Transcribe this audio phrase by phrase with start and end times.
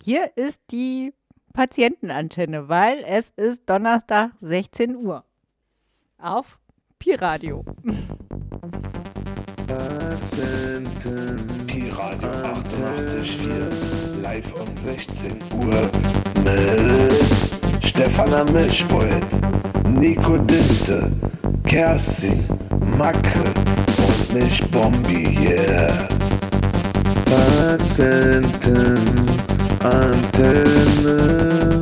[0.00, 1.14] Hier ist die
[1.52, 5.24] Patientenantenne, weil es ist Donnerstag 16 Uhr.
[6.18, 6.58] Auf
[6.98, 7.64] Pi-Radio.
[11.66, 15.90] Pi-Radio 88.4 live um 16 Uhr
[16.44, 19.24] mit Stefana Mischpult,
[19.88, 21.12] Nico Dinte,
[21.64, 22.44] Kerstin,
[22.96, 23.44] Macke
[23.98, 24.34] und
[25.06, 26.08] mich yeah.
[29.82, 31.80] Patientenantenne.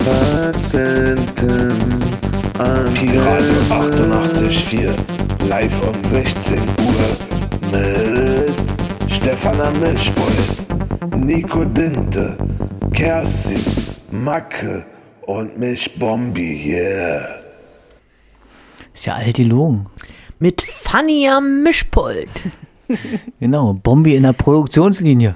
[0.00, 1.98] Patientenantenne.
[2.94, 4.90] Pi-Radio 88.4
[5.48, 7.06] live um 16 Uhr
[7.70, 8.52] mit
[9.08, 12.36] Stefana Mischpult, Nico Dinte,
[12.92, 13.60] Kerstin,
[14.10, 14.84] Macke
[15.26, 17.38] und mich Bombi, yeah.
[18.92, 19.86] Ist ja alt gelogen.
[20.40, 22.30] Mit Fanny am Mischpult.
[23.38, 25.34] Genau, Bombi in der Produktionslinie.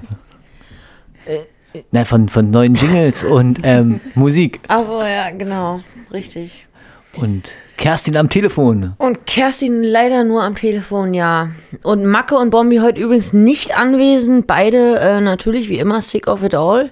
[1.91, 4.59] Na, von, von neuen Jingles und ähm, Musik.
[4.67, 5.81] Achso, ja, genau.
[6.11, 6.67] Richtig.
[7.15, 8.93] Und Kerstin am Telefon.
[8.97, 11.49] Und Kerstin leider nur am Telefon, ja.
[11.81, 14.47] Und Macke und Bombi heute übrigens nicht anwesend.
[14.47, 16.91] Beide äh, natürlich wie immer sick of it all.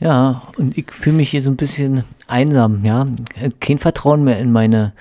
[0.00, 3.06] Ja, und ich fühle mich hier so ein bisschen einsam, ja.
[3.60, 4.92] Kein Vertrauen mehr in meine,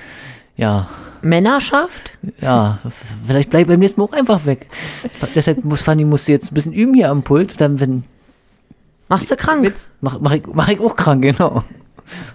[0.55, 0.89] ja,
[1.21, 2.11] Männerschaft?
[2.41, 2.79] ja,
[3.25, 4.67] vielleicht bleib ich beim nächsten Mal auch einfach weg.
[5.35, 8.03] Deshalb muss Fanny musste jetzt ein bisschen üben hier am Pult, dann wenn,
[9.09, 9.63] Machst du krank?
[9.63, 9.91] Witz.
[10.01, 11.63] mach, mach, ich, mach ich auch krank, genau.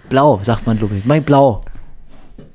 [0.09, 1.05] Blau, sagt man, glaube ich.
[1.05, 1.63] Mein Blau.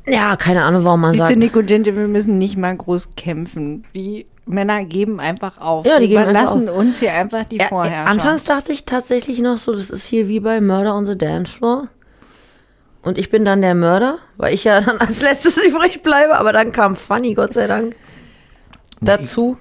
[0.06, 1.38] Ja, keine Ahnung, warum man Siehst du, sagt.
[1.38, 3.84] Nico Dinte, wir müssen nicht mal groß kämpfen.
[3.94, 5.84] Die Männer geben einfach auf.
[5.84, 8.10] Ja, die geben einfach überlassen uns hier einfach die Ja, Vorherrschaft.
[8.10, 11.52] anfangs dachte ich tatsächlich noch so, das ist hier wie bei Murder on the Dance
[11.52, 11.88] Floor.
[13.08, 16.38] Und ich bin dann der Mörder, weil ich ja dann als letztes übrig bleibe.
[16.38, 17.96] Aber dann kam Fanny, Gott sei Dank,
[19.00, 19.56] dazu.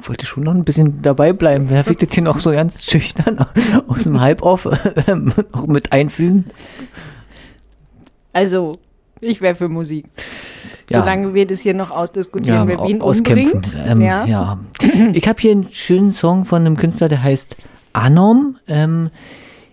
[0.00, 1.66] Ich wollte schon noch ein bisschen dabei bleiben.
[1.70, 3.44] Wer wird das hier noch so ganz schüchtern
[3.88, 4.66] aus dem Halb-Off
[5.52, 6.46] noch mit einfügen?
[8.32, 8.72] Also,
[9.20, 10.06] ich wäre für Musik.
[10.90, 11.00] Ja.
[11.00, 13.52] Solange wir das hier noch ausdiskutieren, wer au- wen auskämpfen.
[13.52, 13.76] umbringt.
[13.86, 14.24] Ähm, ja.
[14.24, 14.58] ja.
[15.12, 17.56] Ich habe hier einen schönen Song von einem Künstler, der heißt
[17.92, 18.56] Anom.
[18.68, 19.10] Ähm,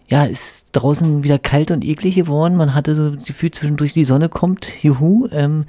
[0.08, 2.56] ja, ist draußen wieder kalt und eklig geworden.
[2.56, 4.68] Man hatte so das Gefühl, zwischendurch die Sonne kommt.
[4.84, 5.28] Juhu.
[5.32, 5.66] Ähm,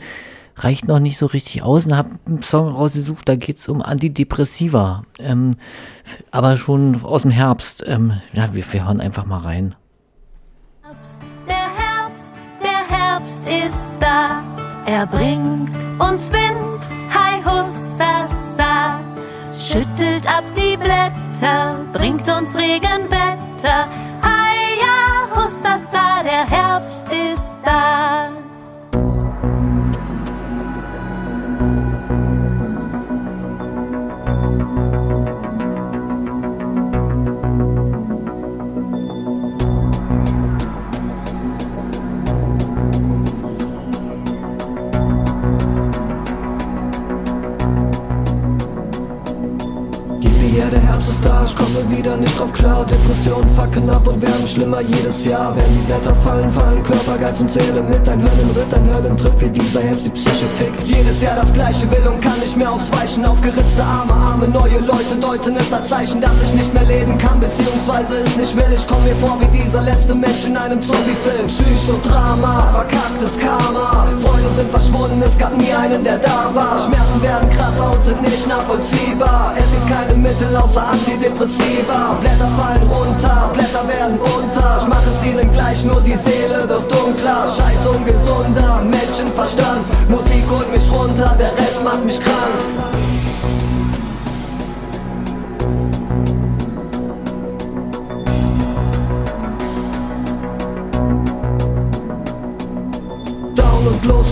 [0.59, 5.05] reicht noch nicht so richtig aus und habe einen Song rausgesucht, da geht's um Antidepressiva.
[5.19, 5.53] Ähm,
[6.31, 7.85] aber schon aus dem Herbst.
[7.87, 9.75] Ähm, ja, wir, wir hören einfach mal rein.
[11.47, 12.33] Der Herbst,
[12.63, 14.43] der Herbst ist da.
[14.87, 16.81] Er bringt uns Wind,
[17.11, 19.01] hi hussasa.
[19.53, 23.89] Schüttelt ab die Blätter, bringt uns Regenwetter.
[25.67, 28.36] Ja, hussasa, der Herbst ist da.
[50.67, 52.85] Ja, der Herbst ist da, ich komme wieder nicht drauf klar.
[52.85, 55.55] Depressionen fucken ab und werden schlimmer jedes Jahr.
[55.55, 58.09] Wenn die Blätter fallen, fallen Körper, Geist und Seele mit.
[58.09, 60.83] Ein Höllenritt, ein Höllentrip, wie dieser Herbst die Psyche fickt.
[60.83, 63.25] Jedes Jahr das gleiche will und kann nicht mehr ausweichen.
[63.25, 67.39] Aufgeritzte Arme, Arme, neue Leute deuten es als Zeichen, dass ich nicht mehr leben kann,
[67.39, 68.75] beziehungsweise es nicht will.
[68.75, 71.47] Ich komm mir vor wie dieser letzte Mensch in einem Zombie-Film.
[71.47, 74.09] Psychodrama, verkacktes Karma.
[74.21, 76.77] Freunde sind verschwunden, es gab nie einen, der da war.
[76.77, 79.55] Schmerzen werden krasser und sind nicht nachvollziehbar.
[79.57, 82.17] Es gibt keine Mittel außer Antidepressiva.
[82.21, 84.77] Blätter fallen runter, Blätter werden bunter.
[84.81, 87.47] Ich mache es ihnen gleich, nur die Seele wird dunkler.
[87.47, 89.87] Scheiß ungesunder Menschenverstand.
[90.09, 93.16] Musik holt mich runter, der Rest macht mich krank.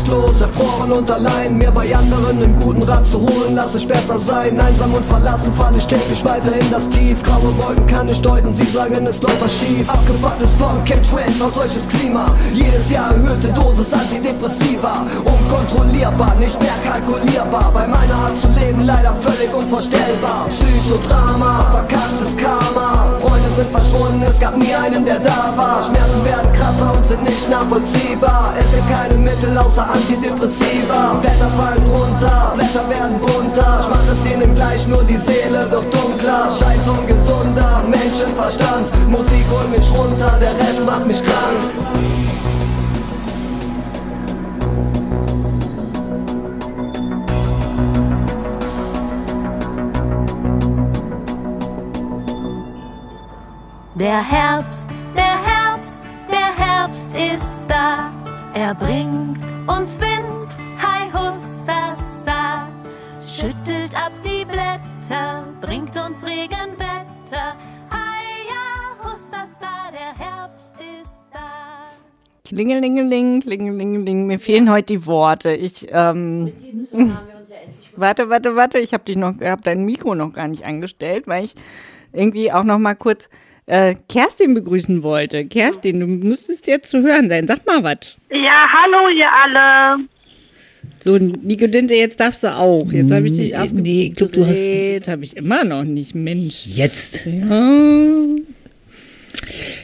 [0.05, 3.87] Und lustlos, erfroren und allein Mir bei anderen einen guten Rat zu holen, lass ich
[3.87, 4.59] besser sein.
[4.61, 7.23] Einsam und verlassen fall ich täglich weiter in das Tief.
[7.23, 9.89] Graue Wolken kann ich deuten, sie sagen es läuft was schief.
[9.89, 12.27] Abgefucktes von Chemtrails, noch solches Klima.
[12.53, 15.07] Jedes Jahr erhöhte Dosis Antidepressiva.
[15.25, 17.71] Unkontrollierbar, nicht mehr kalkulierbar.
[17.73, 20.49] Bei meiner Art zu leben leider völlig unvorstellbar.
[20.51, 23.15] Psychodrama, verkacktes Karma.
[23.21, 25.83] Freunde sind verschwunden, es gab nie einen, der da war.
[25.83, 28.55] Schmerzen werden krasser und sind nicht nachvollziehbar.
[28.59, 31.15] Es gibt keine Mittel außer Antidepressiva.
[31.21, 33.79] Blätter fallen runter, Blätter werden bunter.
[33.81, 36.49] Ich mach es ihnen gleich, nur die Seele wird dunkler.
[36.51, 38.87] Scheiß ungesunder Menschenverstand.
[39.09, 41.61] Musik holt mich runter, der Rest macht mich krank.
[53.95, 58.11] Der Herbst, der Herbst, der Herbst ist da.
[58.55, 59.34] Er bringt
[59.67, 62.69] uns Wind, hi hussasa.
[63.23, 67.57] Schüttelt ab die Blätter, bringt uns Regenwetter.
[67.91, 71.89] Hi ja, hussasa, der Herbst ist da.
[72.45, 74.27] Klingelingeling, klingelingeling.
[74.27, 75.55] Mir fehlen heute die Worte.
[75.55, 76.53] Ich, ähm,
[77.97, 78.79] warte, warte, warte.
[78.79, 81.55] Ich habe dich noch, hab dein Mikro noch gar nicht angestellt, weil ich
[82.13, 83.31] irgendwie auch noch mal kurz
[83.67, 85.45] äh, Kerstin begrüßen wollte.
[85.47, 87.47] Kerstin, du müsstest jetzt zu hören sein.
[87.47, 88.17] Sag mal was.
[88.33, 90.05] Ja, hallo ihr alle.
[91.03, 92.91] So, Nico Dinte, jetzt darfst du auch.
[92.93, 93.83] Jetzt habe ich dich Nee, aufgedreht.
[93.85, 96.67] nee, ich glaub, du hast- Habe ich immer noch nicht, Mensch.
[96.67, 97.25] Jetzt.
[97.27, 97.73] Ja.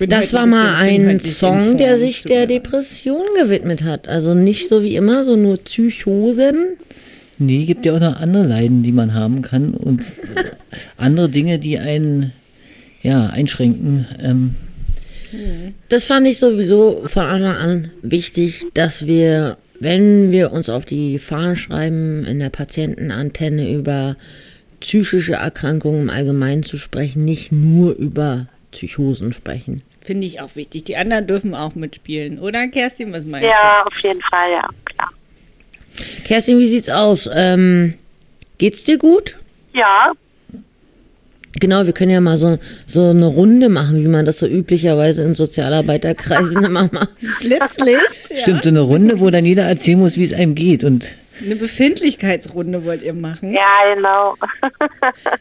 [0.06, 4.08] Das war mal ein Song, der sich der Depression gewidmet hat.
[4.08, 6.76] Also nicht so wie immer, so nur Psychosen.
[7.38, 10.02] Nee, gibt ja auch noch andere Leiden, die man haben kann und
[10.96, 12.32] andere Dinge, die einen
[13.02, 14.06] ja, einschränken.
[14.22, 14.54] Ähm,
[15.88, 21.18] Das fand ich sowieso von Anfang an wichtig, dass wir, wenn wir uns auf die
[21.18, 24.16] Fahne schreiben, in der Patientenantenne über
[24.80, 29.82] psychische Erkrankungen im Allgemeinen zu sprechen, nicht nur über Psychosen sprechen.
[30.00, 30.84] Finde ich auch wichtig.
[30.84, 33.12] Die anderen dürfen auch mitspielen, oder Kerstin?
[33.12, 35.12] Was meinst Ja, auf jeden Fall, ja, klar.
[36.24, 37.28] Kerstin, wie sieht's aus?
[37.32, 37.94] Ähm,
[38.58, 39.36] geht's dir gut?
[39.74, 40.12] Ja,
[41.58, 45.22] Genau, wir können ja mal so, so eine Runde machen, wie man das so üblicherweise
[45.22, 47.08] in Sozialarbeiterkreisen immer macht.
[47.20, 47.26] du?
[47.48, 48.30] Blitzlicht?
[48.30, 48.36] Ja.
[48.42, 50.84] Stimmt, so eine Runde, wo dann jeder erzählen muss, wie es einem geht.
[50.84, 51.12] Und
[51.44, 53.52] Eine Befindlichkeitsrunde wollt ihr machen?
[53.52, 54.36] ja, genau.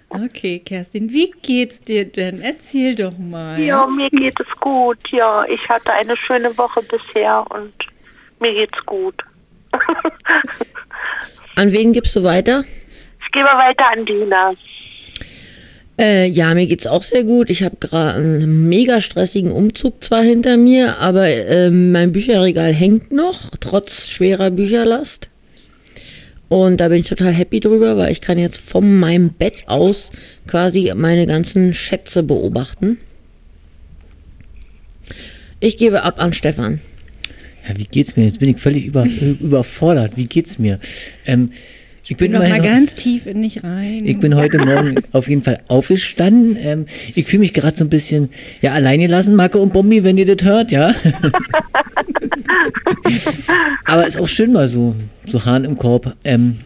[0.09, 2.41] Okay, Kerstin, wie geht's dir denn?
[2.41, 3.61] Erzähl doch mal.
[3.61, 4.97] Ja, mir geht es gut.
[5.11, 7.71] Ja, ich hatte eine schöne Woche bisher und
[8.39, 9.23] mir geht's gut.
[11.55, 12.63] An wen gibst du weiter?
[13.23, 14.51] Ich gebe weiter an Dina.
[15.99, 17.49] Äh, ja, mir geht's auch sehr gut.
[17.49, 23.11] Ich habe gerade einen mega stressigen Umzug zwar hinter mir, aber ähm, mein Bücherregal hängt
[23.11, 25.27] noch, trotz schwerer Bücherlast.
[26.47, 30.11] Und da bin ich total happy drüber, weil ich kann jetzt von meinem Bett aus
[30.47, 32.97] quasi meine ganzen Schätze beobachten.
[35.59, 36.79] Ich gebe ab an Stefan.
[37.67, 38.23] ja, wie geht's mir?
[38.23, 39.05] Jetzt bin ich völlig über,
[39.41, 40.13] überfordert.
[40.15, 40.79] Wie geht's mir?
[41.25, 41.51] Ähm,
[42.09, 44.01] ich bin, Noch mal ganz tief in dich rein.
[44.05, 46.57] Ich bin heute Morgen auf jeden Fall aufgestanden.
[46.59, 46.85] Ähm,
[47.15, 48.29] ich fühle mich gerade so ein bisschen
[48.61, 50.93] ja, allein gelassen, Marco und Bombi, wenn ihr das hört, ja.
[53.85, 54.95] Aber ist auch schön mal so,
[55.25, 56.15] so Hahn im Korb.
[56.23, 56.57] Ähm,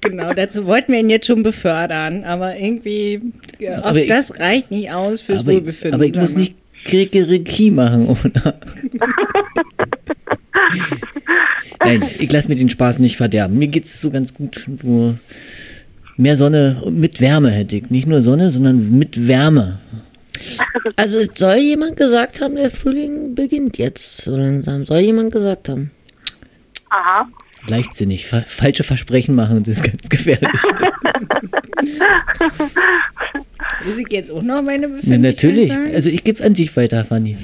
[0.00, 3.20] Genau, dazu wollten wir ihn jetzt schon befördern, aber irgendwie,
[3.58, 5.94] ja, auch Aber ich- das reicht nicht aus fürs aber, Wohlbefinden.
[5.94, 8.54] aber ich muss nicht Kriegeriki machen, oder?
[11.84, 13.58] Nein, ich lasse mir den Spaß nicht verderben.
[13.58, 14.68] Mir geht's so ganz gut.
[14.82, 15.18] Nur
[16.16, 17.90] mehr Sonne und mit Wärme hätte ich.
[17.90, 19.78] Nicht nur Sonne, sondern mit Wärme.
[20.96, 24.84] Also es soll jemand gesagt haben, der Frühling beginnt jetzt so langsam.
[24.84, 25.90] Soll jemand gesagt haben?
[26.90, 27.28] Aha.
[27.68, 30.50] Leichtsinnig, fa falsche Versprechen machen, das ist ganz gefährlich.
[33.84, 35.68] Muss ich jetzt auch noch meine Na, Befindlichkeit natürlich.
[35.68, 35.94] sagen?
[35.94, 37.36] Also ich gebe an dich weiter, Fanny.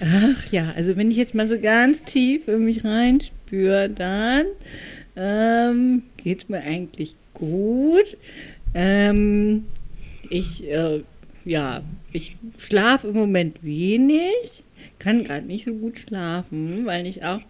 [0.00, 4.46] Ach ja, also wenn ich jetzt mal so ganz tief in mich reinspüre, dann
[5.16, 8.16] ähm, geht es mir eigentlich gut.
[8.74, 9.66] Ähm,
[10.30, 11.02] ich, äh,
[11.44, 11.82] ja,
[12.12, 14.64] ich schlafe im Moment wenig,
[14.98, 17.40] kann gerade nicht so gut schlafen, weil ich auch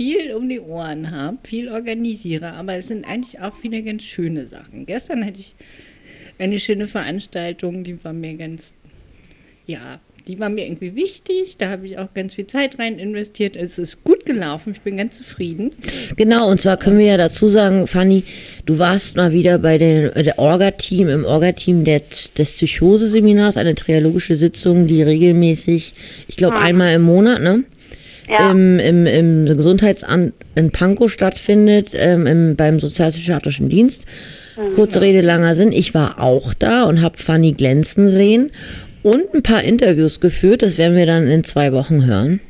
[0.00, 4.46] viel um die Ohren habe, viel organisiere, aber es sind eigentlich auch viele ganz schöne
[4.46, 4.86] Sachen.
[4.86, 5.54] Gestern hatte ich
[6.38, 8.72] eine schöne Veranstaltung, die war mir ganz,
[9.66, 11.58] ja, die war mir irgendwie wichtig.
[11.58, 13.56] Da habe ich auch ganz viel Zeit rein investiert.
[13.56, 14.72] Es ist gut gelaufen.
[14.72, 15.72] Ich bin ganz zufrieden.
[16.16, 18.24] Genau, und zwar können wir ja dazu sagen, Fanny,
[18.64, 24.36] du warst mal wieder bei den, äh, der Orga-Team, im Orga-Team des Psychose-Seminars, eine triologische
[24.36, 25.92] Sitzung, die regelmäßig,
[26.26, 27.64] ich glaube einmal im Monat, ne?
[28.30, 28.50] Ja.
[28.50, 34.02] Im, im, Im Gesundheitsamt in Pankow stattfindet, ähm, im, beim sozialpsychiatrischen Dienst.
[34.74, 35.72] Kurze Rede, langer Sinn.
[35.72, 38.50] Ich war auch da und habe Fanny glänzen sehen
[39.02, 40.62] und ein paar Interviews geführt.
[40.62, 42.40] Das werden wir dann in zwei Wochen hören.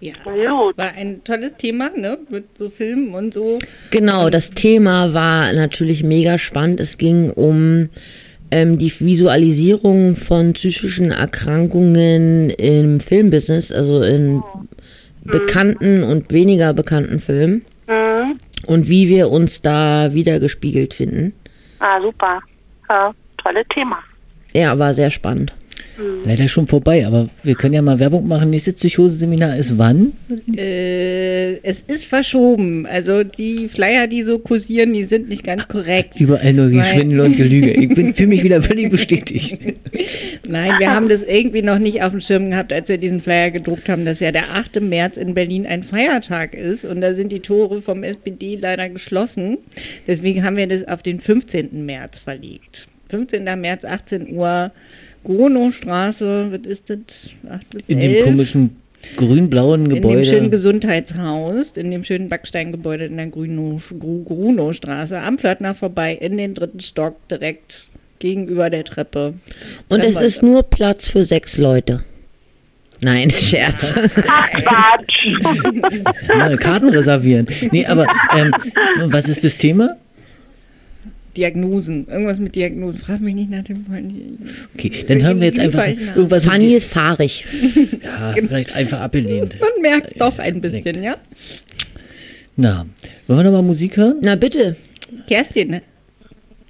[0.00, 0.12] Ja.
[0.24, 0.78] Gut.
[0.78, 2.18] War ein tolles Thema, ne?
[2.30, 3.58] Mit so Filmen und so.
[3.90, 6.80] Genau, das Thema war natürlich mega spannend.
[6.80, 7.90] Es ging um
[8.50, 14.42] ähm, die Visualisierung von psychischen Erkrankungen im Filmbusiness, also in
[15.24, 18.38] bekannten und weniger bekannten Filmen Mhm.
[18.66, 21.32] und wie wir uns da wiedergespiegelt finden.
[21.78, 22.40] Ah, super.
[22.88, 23.12] Ja,
[23.42, 23.98] tolle Thema.
[24.52, 25.52] Ja, war sehr spannend.
[26.24, 28.50] Leider schon vorbei, aber wir können ja mal Werbung machen.
[28.50, 30.12] Nächstes Psychose-Seminar ist wann?
[30.56, 32.86] Äh, es ist verschoben.
[32.86, 36.20] Also die Flyer, die so kursieren, die sind nicht ganz korrekt.
[36.20, 37.72] Überall nur Geschwindel und Gelüge.
[37.72, 39.58] Ich bin für mich wieder völlig bestätigt.
[40.48, 43.50] Nein, wir haben das irgendwie noch nicht auf dem Schirm gehabt, als wir diesen Flyer
[43.50, 44.80] gedruckt haben, dass ja der 8.
[44.80, 49.58] März in Berlin ein Feiertag ist und da sind die Tore vom SPD leider geschlossen.
[50.06, 51.84] Deswegen haben wir das auf den 15.
[51.84, 52.88] März verlegt.
[53.10, 53.44] 15.
[53.60, 54.72] März, 18 Uhr,
[55.24, 57.30] Gronow-Straße, was ist das?
[57.50, 58.24] 8 bis In dem 11.
[58.24, 58.76] komischen
[59.16, 60.50] grün-blauen In dem schönen Gebäude.
[60.50, 66.54] Gesundheitshaus, in dem schönen Backsteingebäude in der Grunow- Gru- Grunowstraße, am Pförtner vorbei, in den
[66.54, 69.34] dritten Stock, direkt gegenüber der Treppe.
[69.88, 72.04] Und es ist nur Platz für sechs Leute.
[73.00, 73.94] Nein, Scherz.
[74.28, 75.28] Ach, Quatsch.
[76.60, 77.46] Karten reservieren.
[77.72, 78.52] Nee, aber ähm,
[79.06, 79.96] was ist das Thema?
[81.36, 82.06] Diagnosen.
[82.08, 82.98] Irgendwas mit Diagnosen.
[82.98, 84.12] Frag mich nicht nach dem Freund.
[84.74, 87.44] Okay, dann hören wir jetzt einfach irgendwas mit Fanny ist fahrig.
[88.02, 89.58] ja, vielleicht einfach abgelehnt.
[89.60, 91.16] Man merkt es doch ein bisschen, ja?
[92.56, 92.86] Na,
[93.26, 94.16] wollen wir nochmal Musik hören?
[94.22, 94.76] Na bitte.
[95.26, 95.82] Kerstin, ne?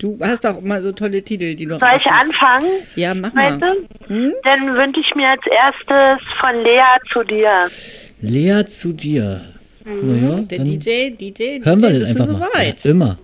[0.01, 2.67] du hast doch immer so tolle Titel, die du Soll ich anfangen?
[2.97, 3.59] Ja, mach mal.
[3.59, 4.33] Du?
[4.45, 6.81] Dann wünsche ich mir als erstes von Lea
[7.13, 7.69] zu dir.
[8.21, 9.43] Lea zu dir.
[9.85, 12.51] Naja, Der DJ, DJ, hören wir DJ, das bist du einfach mal.
[12.53, 12.85] soweit?
[12.85, 13.19] Ja, immer.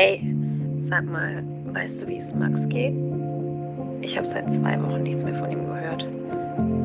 [0.00, 0.22] Hey,
[0.78, 2.94] sag mal, weißt du, wie es Max geht?
[4.00, 6.06] Ich habe seit zwei Wochen nichts mehr von ihm gehört.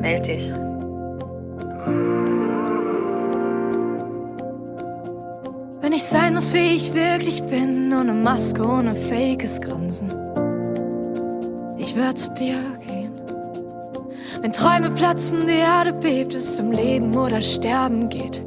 [0.00, 0.50] Meld dich.
[5.80, 10.10] Wenn ich sein muss, wie ich wirklich bin, ohne Maske, ohne fakes Grinsen.
[11.78, 13.12] Ich werde zu dir gehen.
[14.40, 18.42] Wenn Träume platzen, die Erde bebt, es um Leben oder Sterben geht.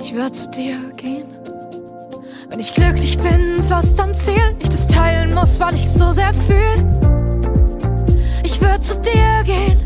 [0.00, 1.41] Ich werde zu dir gehen.
[2.52, 6.34] Wenn ich glücklich bin, fast am Ziel, ich das teilen muss, weil ich so sehr
[6.34, 6.84] fühl.
[8.44, 9.80] Ich würde zu dir gehen.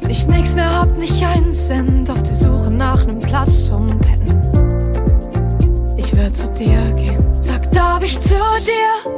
[0.00, 3.86] Wenn ich nichts mehr hab, nicht einen Cent auf der Suche nach nem Platz zum
[4.00, 4.42] Pennen.
[5.96, 7.24] Ich würde zu dir gehen.
[7.40, 9.12] Sag, darf ich zu dir?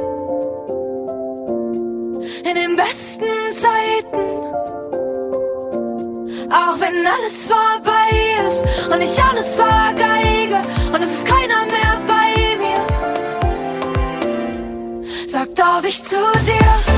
[2.47, 4.21] In den besten Zeiten.
[6.51, 8.63] Auch wenn alles vorbei ist
[8.93, 9.66] und ich alles vergeige
[15.67, 16.96] Darf ich zu dir?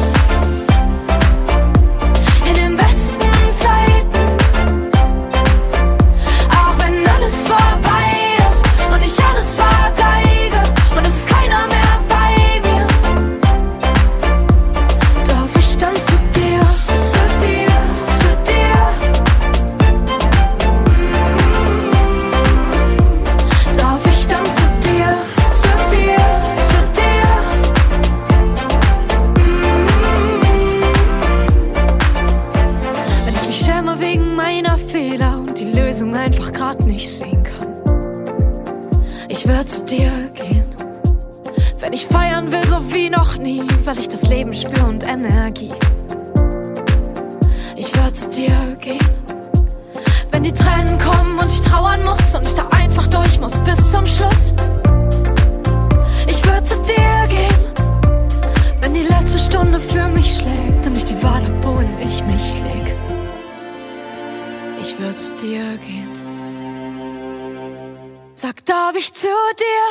[69.00, 69.28] Ich zu
[69.64, 69.86] dir?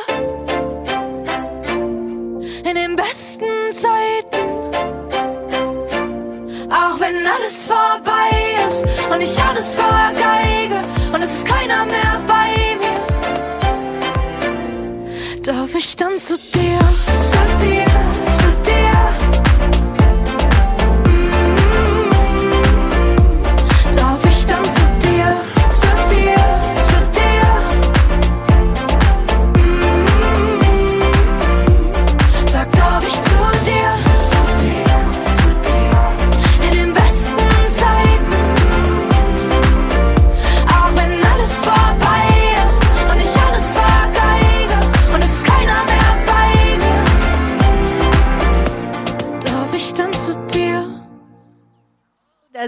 [2.69, 4.45] In den besten Zeiten.
[6.69, 8.29] Auch wenn alles vorbei
[8.67, 12.99] ist und ich alles vergeige und es ist keiner mehr bei mir.
[15.41, 16.48] Darf ich dann zu dir,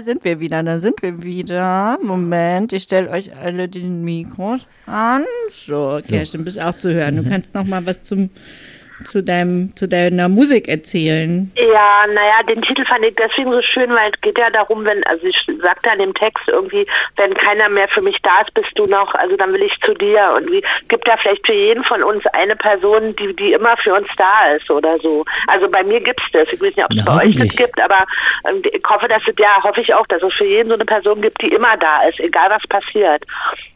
[0.02, 1.96] Da sind wir wieder, da sind wir wieder.
[2.02, 5.22] Moment, ich stelle euch alle den Mikros an.
[5.64, 7.18] So, Kerstin, bist auch zu hören.
[7.18, 8.28] Du kannst noch mal was zum,
[9.04, 11.50] zu deinem, zu deiner Musik erzählen.
[11.56, 15.04] Ja, naja, den Titel fand ich deswegen so schön, weil es geht ja darum, wenn,
[15.04, 18.70] also ich sagte an dem Text irgendwie, wenn keiner mehr für mich da ist, bist
[18.74, 20.34] du noch, also dann will ich zu dir.
[20.36, 23.94] Und wie gibt da vielleicht für jeden von uns eine Person, die, die immer für
[23.94, 25.24] uns da ist oder so.
[25.48, 26.46] Also bei mir gibt's das.
[26.52, 28.04] Ich weiß nicht, ob es bei euch das gibt, aber
[28.48, 30.84] ähm, ich hoffe, dass es ja, hoffe ich auch, dass es für jeden so eine
[30.84, 33.24] Person gibt, die immer da ist, egal was passiert.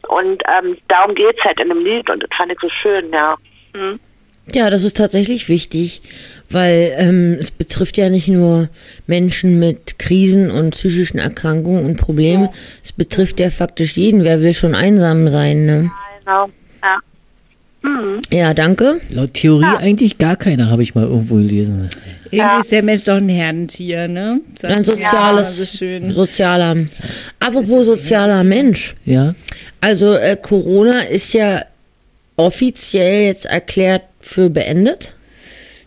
[0.07, 3.35] Und ähm, darum geht's halt in einem Lied und das fand ich so schön, ja.
[3.73, 3.99] Mhm.
[4.53, 6.01] Ja, das ist tatsächlich wichtig,
[6.49, 8.69] weil ähm, es betrifft ja nicht nur
[9.05, 12.49] Menschen mit Krisen und psychischen Erkrankungen und Problemen,
[12.83, 14.23] es betrifft ja faktisch jeden.
[14.23, 15.91] Wer will schon einsam sein, ne?
[16.23, 16.49] Genau,
[16.83, 16.97] ja.
[17.83, 18.21] Mhm.
[18.31, 19.01] Ja, danke.
[19.09, 21.89] Laut Theorie eigentlich gar keiner, habe ich mal irgendwo gelesen.
[22.31, 24.41] Irgendwie ist der Mensch doch ein Herdentier, ne?
[24.59, 26.13] Sagt Ein soziales, Ja, so schön.
[26.13, 26.75] sozialer.
[27.39, 28.95] Apropos sozialer Mensch.
[29.05, 29.33] Ja.
[29.81, 31.63] Also äh, Corona ist ja
[32.35, 35.13] offiziell jetzt erklärt für beendet.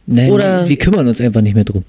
[0.07, 1.85] Nein, Oder- wir kümmern uns einfach nicht mehr drum.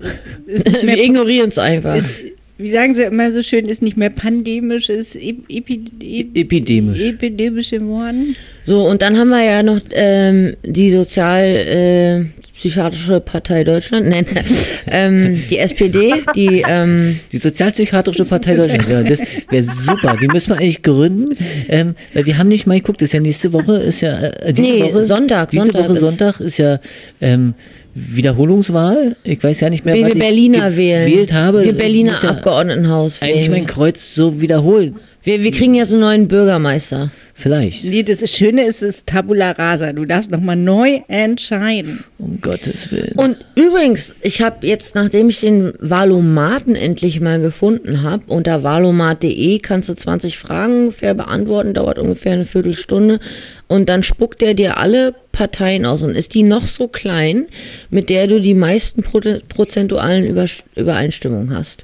[0.45, 1.95] Ist nicht mehr, Wir ignorieren es einfach.
[1.95, 2.13] ist,
[2.57, 7.01] wie sagen sie immer so schön, ist nicht mehr pandemisch, ist ep epi ep Epidemisch.
[7.01, 8.35] epidemisch geworden.
[8.65, 12.25] So, und dann haben wir ja noch ähm, die sozial äh,
[12.61, 14.25] psychiatrische Partei Deutschland, nein,
[14.87, 20.15] ähm, die SPD, die ähm, Die Sozialpsychiatrische Partei Deutschland, ja, das wäre super.
[20.21, 21.35] Die müssen wir eigentlich gründen,
[21.69, 24.53] ähm, weil wir haben nicht mal geguckt, das ist ja nächste Woche, ist ja, äh,
[24.53, 26.79] diese Nee, Woche, Sonntag, diese Sonntag Woche ist- Sonntag ist ja,
[27.19, 27.53] ähm,
[27.93, 29.15] Wiederholungswahl.
[29.23, 31.09] Ich weiß ja nicht mehr, wie was wir ich Berliner wählen.
[31.09, 31.63] gewählt habe.
[31.65, 33.67] Wir Berliner ja Abgeordnetenhaus Eigentlich mein wählen.
[33.67, 34.95] Kreuz so wiederholen.
[35.23, 37.11] Wir, wir kriegen jetzt einen neuen Bürgermeister.
[37.35, 37.85] Vielleicht.
[37.85, 39.93] Nee, das ist, Schöne ist, es ist Tabula Rasa.
[39.93, 42.03] Du darfst nochmal neu entscheiden.
[42.17, 43.13] Um Gottes Willen.
[43.15, 49.59] Und übrigens, ich habe jetzt, nachdem ich den Valomaten endlich mal gefunden habe, unter valomat.de
[49.59, 53.19] kannst du 20 Fragen ungefähr beantworten, dauert ungefähr eine Viertelstunde.
[53.67, 56.01] Und dann spuckt er dir alle Parteien aus.
[56.01, 57.45] Und ist die noch so klein,
[57.89, 61.83] mit der du die meisten prozentualen Über Übereinstimmungen hast.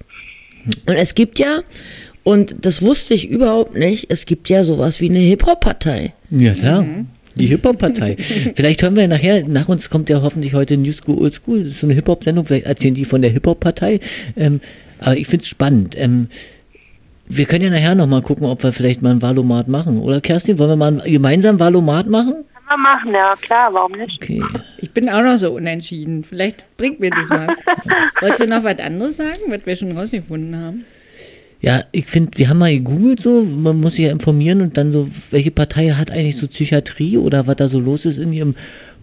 [0.85, 1.61] Und es gibt ja,
[2.27, 6.11] und das wusste ich überhaupt nicht, es gibt ja sowas wie eine Hip-Hop-Partei.
[6.29, 6.85] Ja, klar.
[7.37, 8.17] Die Hip-Hop-Partei.
[8.55, 11.59] Vielleicht hören wir nachher, nach uns kommt ja hoffentlich heute New School, Old School.
[11.59, 12.45] Das ist so eine Hip-Hop-Sendung.
[12.45, 14.01] Vielleicht erzählen die von der Hip-Hop-Partei.
[14.35, 14.59] Ähm,
[14.99, 15.95] aber ich finde es spannend.
[15.97, 16.27] Ähm,
[17.29, 19.97] wir können ja nachher nochmal gucken, ob wir vielleicht mal ein Valomat machen.
[19.97, 22.33] Oder Kerstin, wollen wir mal ein gemeinsam Valomat machen?
[22.33, 24.21] Können wir machen, ja klar, warum nicht?
[24.21, 24.43] Okay.
[24.79, 26.25] Ich bin auch noch so unentschieden.
[26.25, 27.55] Vielleicht bringt mir das was.
[28.19, 30.85] Wolltest du noch was anderes sagen, was wir schon rausgefunden haben?
[31.59, 34.91] Ja, ich finde, wir haben mal gegoogelt so, man muss sich ja informieren und dann
[34.91, 38.55] so, welche Partei hat eigentlich so Psychiatrie oder was da so los ist in ihrem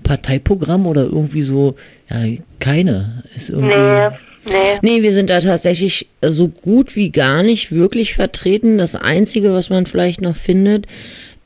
[0.05, 1.75] Parteiprogramm oder irgendwie so,
[2.09, 2.23] ja,
[2.61, 3.25] keine.
[3.35, 3.75] Ist irgendwie.
[3.75, 4.09] Nee,
[4.47, 4.79] nee.
[4.83, 8.79] Nee, wir sind da tatsächlich so gut wie gar nicht wirklich vertreten.
[8.79, 10.87] Das Einzige, was man vielleicht noch findet,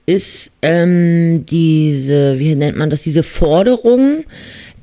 [0.04, 4.24] ist ähm, diese, wie nennt man das, diese Forderung,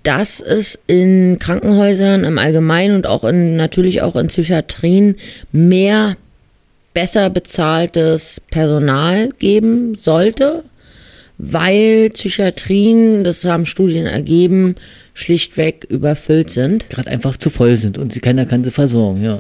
[0.06, 5.16] dass es in Krankenhäusern im Allgemeinen und auch in, natürlich auch in Psychiatrien
[5.52, 6.16] mehr
[6.94, 10.64] besser bezahltes Personal geben sollte,
[11.40, 14.76] weil Psychiatrien, das haben Studien ergeben,
[15.16, 16.88] schlichtweg überfüllt sind.
[16.90, 19.40] gerade einfach zu voll sind und sie keiner kann sie versorgen, ja.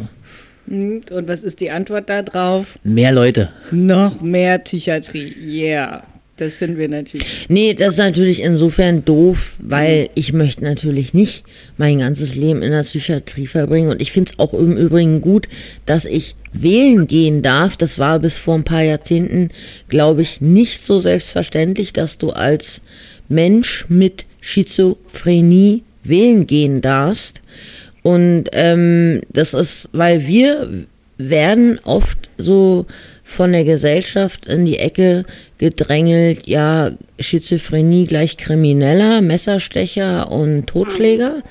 [0.68, 2.80] Und was ist die Antwort da drauf?
[2.84, 3.50] Mehr Leute.
[3.70, 5.36] Noch mehr Psychiatrie.
[5.40, 6.04] Yeah.
[6.38, 7.46] Das finden wir natürlich.
[7.48, 11.46] Nee, das ist natürlich insofern doof, weil ich möchte natürlich nicht
[11.78, 13.90] mein ganzes Leben in der Psychiatrie verbringen.
[13.90, 15.48] Und ich finde es auch im Übrigen gut,
[15.86, 17.78] dass ich wählen gehen darf.
[17.78, 19.50] Das war bis vor ein paar Jahrzehnten,
[19.88, 22.82] glaube ich, nicht so selbstverständlich, dass du als
[23.30, 27.40] Mensch mit Schizophrenie wählen gehen darfst.
[28.04, 30.86] Und ähm, das ist, weil wir
[31.18, 32.86] werden oft so
[33.26, 35.26] von der Gesellschaft in die Ecke
[35.58, 41.42] gedrängelt, ja, Schizophrenie gleich Krimineller, Messerstecher und Totschläger.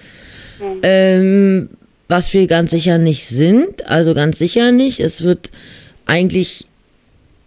[0.83, 1.69] Ähm,
[2.09, 5.01] was wir ganz sicher nicht sind, also ganz sicher nicht.
[5.01, 5.51] Es wird
[6.07, 6.67] eigentlich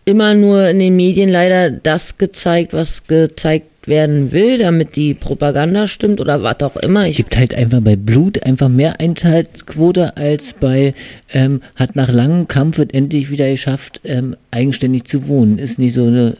[0.03, 5.87] immer nur in den Medien leider das gezeigt, was gezeigt werden will, damit die Propaganda
[5.87, 7.07] stimmt oder was auch immer.
[7.07, 10.93] Ich Gibt halt einfach bei Blut einfach mehr Einschaltquote als bei
[11.33, 15.57] ähm, hat nach langem Kampf es endlich wieder geschafft, ähm, eigenständig zu wohnen.
[15.57, 16.35] Ist nicht so eine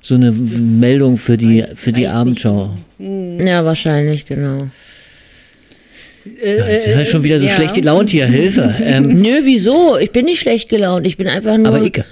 [0.00, 2.74] so eine Meldung für die für die Abendschau.
[2.98, 4.68] ja, wahrscheinlich, genau.
[6.42, 7.52] Ja, jetzt ist schon wieder so ja.
[7.52, 8.74] schlechte Laune hier, Hilfe.
[8.82, 9.98] Ähm, Nö, wieso?
[9.98, 11.06] Ich bin nicht schlecht gelaunt.
[11.06, 11.68] Ich bin einfach nur.
[11.68, 11.92] aber ich.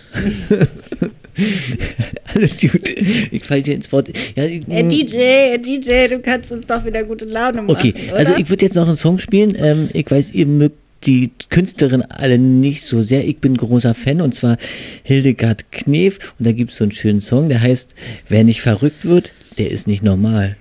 [2.34, 2.88] Alles gut.
[3.30, 4.08] Ich falle dir ins Wort.
[4.36, 7.76] Ja, ich, Herr DJ, Herr DJ, du kannst uns doch wieder gute Laune machen.
[7.76, 8.40] Okay, also oder?
[8.40, 9.54] ich würde jetzt noch einen Song spielen.
[9.58, 10.76] Ähm, ich weiß, ihr mögt
[11.06, 13.26] die Künstlerin alle nicht so sehr.
[13.26, 14.56] Ich bin großer Fan und zwar
[15.02, 16.34] Hildegard Knef.
[16.38, 17.94] Und da gibt es so einen schönen Song, der heißt
[18.28, 20.56] Wer nicht verrückt wird, der ist nicht normal.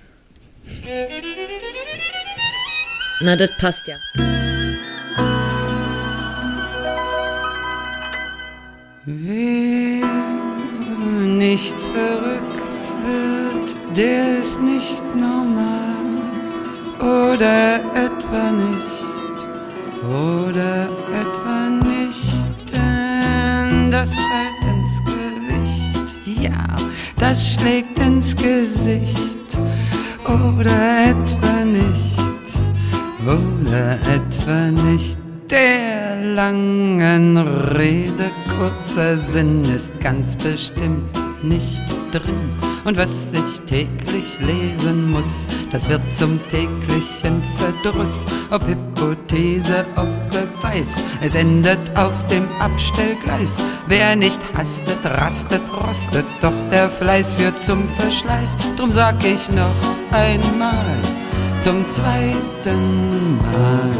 [3.20, 3.96] Na, das passt ja.
[9.04, 9.81] Wer
[11.48, 16.06] nicht verrückt wird, der ist nicht normal.
[17.00, 18.92] Oder etwa nicht
[20.08, 20.74] oder
[21.22, 21.58] etwa
[21.94, 26.64] nicht, denn das fällt ins Gewicht, ja,
[27.18, 29.48] das schlägt ins Gesicht.
[30.24, 30.78] Oder
[31.12, 32.46] etwa nicht
[33.26, 35.18] oder etwa nicht.
[35.50, 42.50] Der langen Rede kurzer Sinn ist ganz bestimmt nicht drin.
[42.84, 48.24] Und was ich täglich lesen muss, das wird zum täglichen Verdruss.
[48.50, 53.60] Ob Hypothese, ob Beweis, es endet auf dem Abstellgleis.
[53.86, 58.56] Wer nicht hastet, rastet, rostet, doch der Fleiß führt zum Verschleiß.
[58.76, 59.74] Drum sag ich noch
[60.10, 60.98] einmal,
[61.60, 63.90] zum zweiten Mal.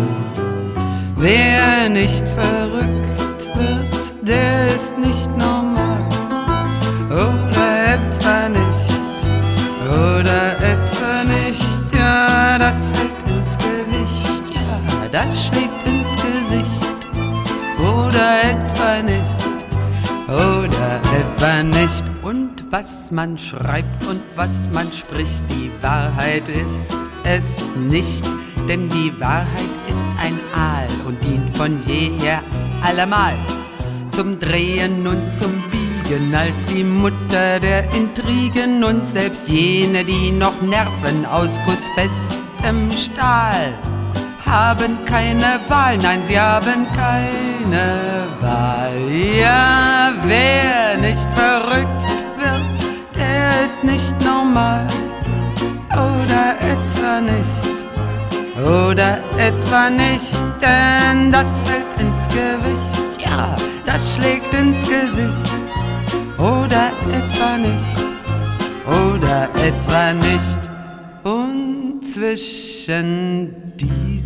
[1.17, 2.62] Wer nicht verrückt
[15.23, 17.07] das schlägt ins Gesicht.
[17.79, 19.59] Oder etwa nicht,
[20.29, 22.05] oder etwa nicht.
[22.23, 28.25] Und was man schreibt und was man spricht, die Wahrheit ist es nicht,
[28.69, 32.43] denn die Wahrheit ist ein Aal und dient von jeher
[32.83, 33.35] allemal
[34.11, 40.61] zum Drehen und zum Biegen als die Mutter der Intrigen und selbst jene, die noch
[40.63, 43.73] Nerven aus gussfestem Stahl
[44.47, 48.97] haben keine Wahl, nein, sie haben keine Wahl.
[49.11, 52.05] Ja, wer nicht verrückt
[52.39, 52.79] wird,
[53.17, 54.87] der ist nicht normal
[55.93, 57.73] oder etwa nicht
[58.65, 65.53] oder etwa nicht, denn das fällt ins Gewicht, ja, das schlägt ins Gesicht.
[66.39, 67.99] Oder etwa nicht,
[68.87, 70.59] oder etwa nicht.
[71.23, 73.62] Und zwischen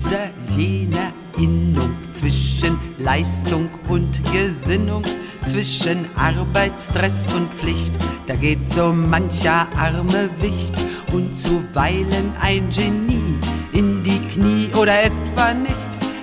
[0.07, 5.03] dieser, jener Innung, zwischen Leistung und Gesinnung,
[5.47, 7.93] zwischen Arbeitsstress und Pflicht,
[8.27, 10.75] da geht so mancher arme Wicht
[11.13, 13.39] und zuweilen ein Genie
[13.73, 15.77] in die Knie oder etwa nicht.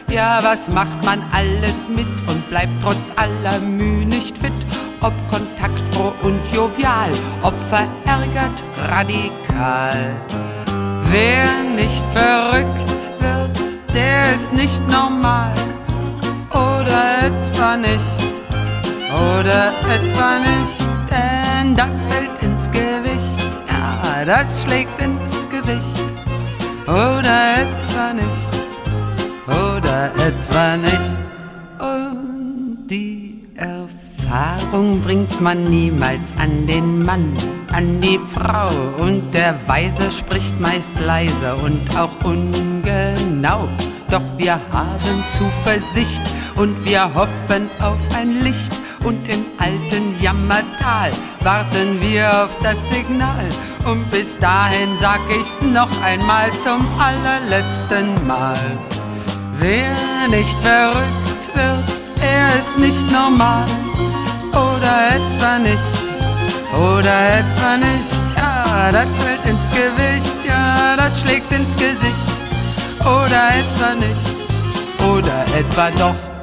[0.09, 4.53] Ja, was macht man alles mit und bleibt trotz aller Mühe nicht fit?
[5.01, 10.15] Ob kontaktfroh und jovial, ob verärgert radikal.
[11.13, 13.59] Wer nicht verrückt wird,
[13.93, 15.53] der ist nicht normal.
[16.49, 18.33] Oder etwa nicht,
[19.11, 20.79] oder etwa nicht,
[21.11, 23.59] denn das fällt ins Gewicht.
[23.69, 26.03] Ja, das schlägt ins Gesicht
[26.87, 28.51] oder etwa nicht,
[29.47, 31.19] oder etwa nicht.
[31.79, 34.02] Und die Erfahrung
[35.03, 37.33] bringt man niemals an den Mann,
[37.71, 38.69] an die Frau.
[38.97, 43.67] Und der Weise spricht meist leise und auch ungenau.
[44.09, 46.21] Doch wir haben Zuversicht
[46.55, 48.73] und wir hoffen auf ein Licht.
[49.03, 53.45] Und im alten Jammertal warten wir auf das Signal.
[53.85, 58.57] Und bis dahin sag ich's noch einmal zum allerletzten Mal.
[59.59, 59.95] Wer
[60.29, 63.67] nicht verrückt wird, er ist nicht normal.
[64.53, 65.77] Oder etwa nicht,
[66.73, 68.37] oder etwa nicht.
[68.37, 72.27] Ja, das fällt ins Gewicht, ja, das schlägt ins Gesicht.
[73.01, 76.33] Oder etwa nicht, oder etwa doch.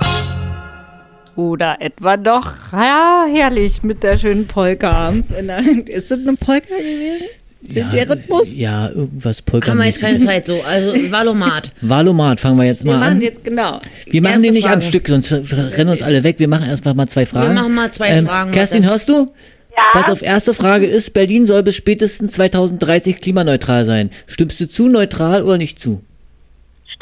[1.37, 2.53] Oder etwa doch.
[2.73, 5.11] Ja, herrlich mit der schönen Polka.
[5.87, 7.40] Ist das eine Polka gewesen?
[7.69, 8.53] Sind Ja, der Rhythmus?
[8.55, 10.61] Ja, irgendwas polka Haben wir jetzt keine Zeit so.
[10.67, 11.71] Also Valomat.
[11.83, 13.21] Valomat fangen wir jetzt Wir mal machen an.
[13.21, 13.81] jetzt genau.
[14.07, 14.87] Wir machen Erste den nicht am Frage.
[14.87, 16.39] Stück, sonst rennen uns alle weg.
[16.39, 17.55] Wir machen erst mal zwei Fragen.
[17.55, 18.93] machen mal zwei ähm, Fragen, Kerstin, warte.
[18.93, 19.33] hörst du?
[19.77, 19.83] Ja.
[19.93, 24.11] Pass auf, erste Frage ist, Berlin soll bis spätestens 2030 klimaneutral sein.
[24.27, 26.03] Stimmst du zu, neutral oder nicht zu?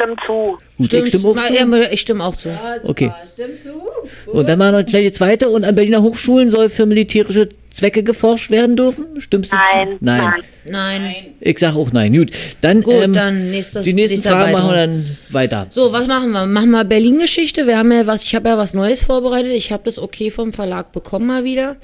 [0.01, 0.59] Stimmt zu.
[0.79, 1.55] Gut, ich stimme auch zu.
[1.55, 2.49] ja, Ich stimme auch zu.
[2.85, 3.13] Okay.
[3.33, 4.31] Stimmt zu.
[4.31, 5.49] Und dann machen wir schnell die zweite.
[5.49, 9.07] Und an Berliner Hochschulen soll für militärische Zwecke geforscht werden dürfen?
[9.19, 9.97] Stimmst du Nein, zu?
[10.01, 10.21] Nein.
[10.65, 11.03] nein.
[11.03, 11.15] Nein.
[11.41, 12.13] Ich sag auch nein.
[12.13, 12.31] Gut,
[12.61, 15.67] dann, Gut, ähm, dann nächstes, die nächsten Fragen machen wir dann weiter.
[15.71, 16.47] So, was machen wir?
[16.47, 17.67] Machen wir Berlin-Geschichte.
[17.67, 19.53] Wir haben ja was, ich habe ja was Neues vorbereitet.
[19.53, 21.77] Ich habe das okay vom Verlag bekommen mal wieder.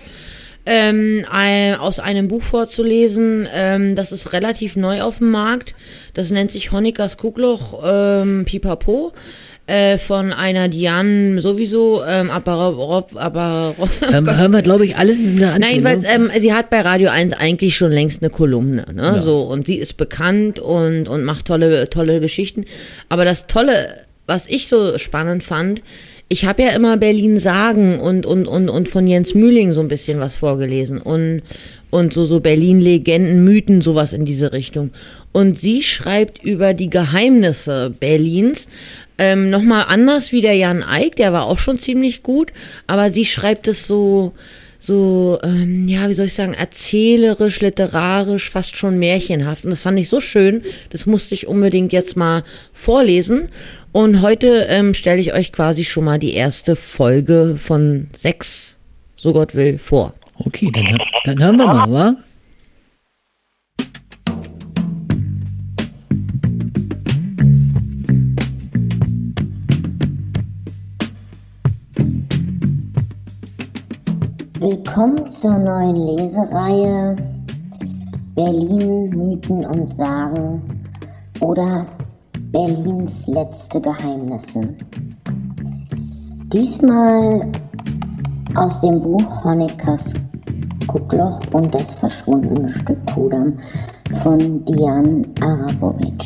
[0.66, 3.46] Ähm, ein, aus einem Buch vorzulesen.
[3.53, 5.74] Ähm, das ist relativ neu auf dem Markt.
[6.14, 9.12] Das nennt sich Honeckers Kuckloch ähm, Pipapo.
[9.66, 15.38] äh, von einer Diane sowieso, ähm, aber, aber Hören, hören wir, glaube ich, alles in
[15.38, 15.61] der Antwort.
[15.61, 19.03] Nein, jedenfalls, ähm, sie hat bei Radio 1 eigentlich schon längst eine Kolumne, ne?
[19.03, 19.22] Ja.
[19.22, 22.66] So, und sie ist bekannt und, und macht tolle, tolle Geschichten.
[23.09, 25.81] Aber das Tolle, was ich so spannend fand,
[26.28, 29.88] ich habe ja immer Berlin Sagen und, und, und, und von Jens Mühling so ein
[29.88, 31.42] bisschen was vorgelesen und,
[31.90, 34.90] und so, so Berlin-Legenden, Mythen, sowas in diese Richtung.
[35.32, 38.68] Und sie schreibt über die Geheimnisse Berlins,
[39.18, 42.52] ähm, nochmal anders wie der Jan Eik, der war auch schon ziemlich gut,
[42.87, 44.32] aber sie schreibt es so,
[44.84, 49.64] so, ähm, ja, wie soll ich sagen, erzählerisch, literarisch, fast schon märchenhaft.
[49.64, 52.44] Und das fand ich so schön, das musste ich unbedingt jetzt mal
[52.74, 53.48] vorlesen.
[53.92, 58.76] Und heute ähm, stelle ich euch quasi schon mal die erste Folge von sechs,
[59.16, 60.12] so Gott will, vor.
[60.36, 62.16] Okay, dann, dann hören wir mal, wa?
[74.66, 77.14] Willkommen zur neuen Lesereihe
[78.35, 80.62] Berlin Mythen und Sagen
[81.40, 81.85] oder
[82.50, 84.74] Berlins letzte Geheimnisse.
[86.50, 87.53] Diesmal
[88.55, 90.14] aus dem Buch Honeckers
[90.87, 93.59] Guckloch und das verschwundene Stück Kudam
[94.22, 96.24] von Dian Arabovic.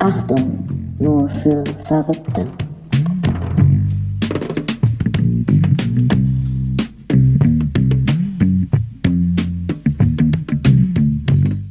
[0.00, 0.66] Achtung,
[0.98, 2.48] nur für Verrückte.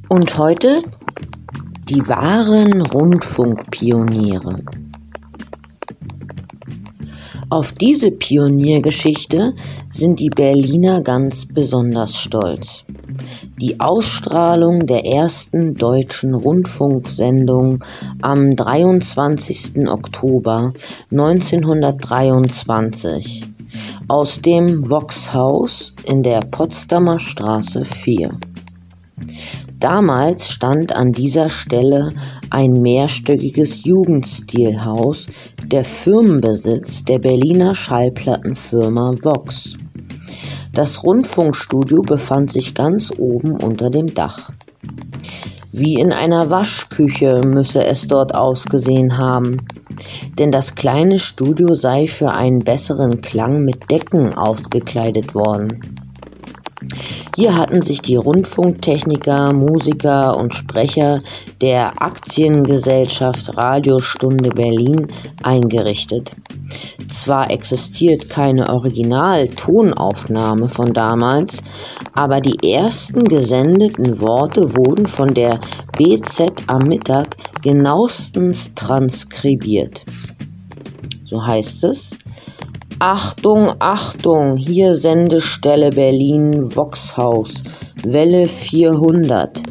[0.10, 0.82] Und heute
[1.88, 4.64] die wahren Rundfunkpioniere.
[7.52, 9.54] Auf diese Pioniergeschichte
[9.92, 12.86] sind die Berliner ganz besonders stolz.
[13.62, 17.84] Die Ausstrahlung der ersten deutschen Rundfunksendung
[18.24, 19.88] am 23.
[19.88, 20.74] Oktober
[21.12, 23.46] 1923
[24.08, 28.32] aus dem Voxhaus in der Potsdamer Straße 4.
[29.80, 32.12] Damals stand an dieser Stelle
[32.50, 35.28] ein mehrstöckiges Jugendstilhaus,
[35.66, 39.78] der Firmenbesitz der Berliner Schallplattenfirma Vox.
[40.74, 44.52] Das Rundfunkstudio befand sich ganz oben unter dem Dach.
[45.72, 49.66] Wie in einer Waschküche müsse es dort ausgesehen haben,
[50.38, 55.99] denn das kleine Studio sei für einen besseren Klang mit Decken ausgekleidet worden.
[57.36, 61.20] Hier hatten sich die Rundfunktechniker, Musiker und Sprecher
[61.62, 65.08] der Aktiengesellschaft Radiostunde Berlin
[65.44, 66.32] eingerichtet.
[67.10, 71.62] Zwar existiert keine Original-Tonaufnahme von damals,
[72.14, 75.60] aber die ersten gesendeten Worte wurden von der
[75.98, 80.04] BZ am Mittag genauestens transkribiert.
[81.26, 82.18] So heißt es.
[83.02, 87.64] Achtung, Achtung, hier Sendestelle Berlin Voxhaus,
[88.04, 89.64] Welle 400.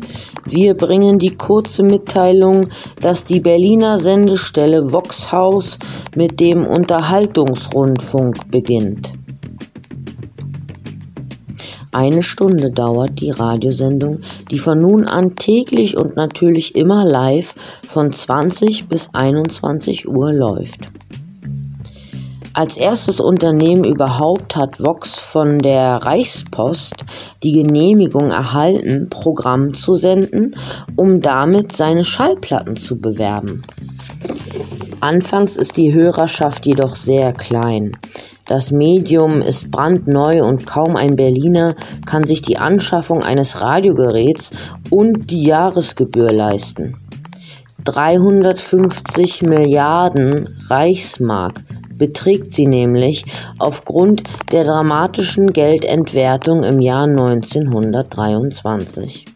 [0.46, 2.70] Wir bringen die kurze Mitteilung,
[3.02, 5.78] dass die Berliner Sendestelle Voxhaus
[6.16, 9.12] mit dem Unterhaltungsrundfunk beginnt.
[11.92, 17.54] Eine Stunde dauert die Radiosendung, die von nun an täglich und natürlich immer live
[17.86, 20.88] von 20 bis 21 Uhr läuft.
[22.58, 27.04] Als erstes Unternehmen überhaupt hat Vox von der Reichspost
[27.44, 30.56] die Genehmigung erhalten, Programm zu senden,
[30.96, 33.62] um damit seine Schallplatten zu bewerben.
[34.98, 37.96] Anfangs ist die Hörerschaft jedoch sehr klein.
[38.48, 44.50] Das Medium ist brandneu und kaum ein Berliner kann sich die Anschaffung eines Radiogeräts
[44.90, 46.96] und die Jahresgebühr leisten.
[47.84, 51.62] 350 Milliarden Reichsmark
[51.98, 53.24] beträgt sie nämlich
[53.58, 59.26] aufgrund der dramatischen Geldentwertung im Jahr 1923.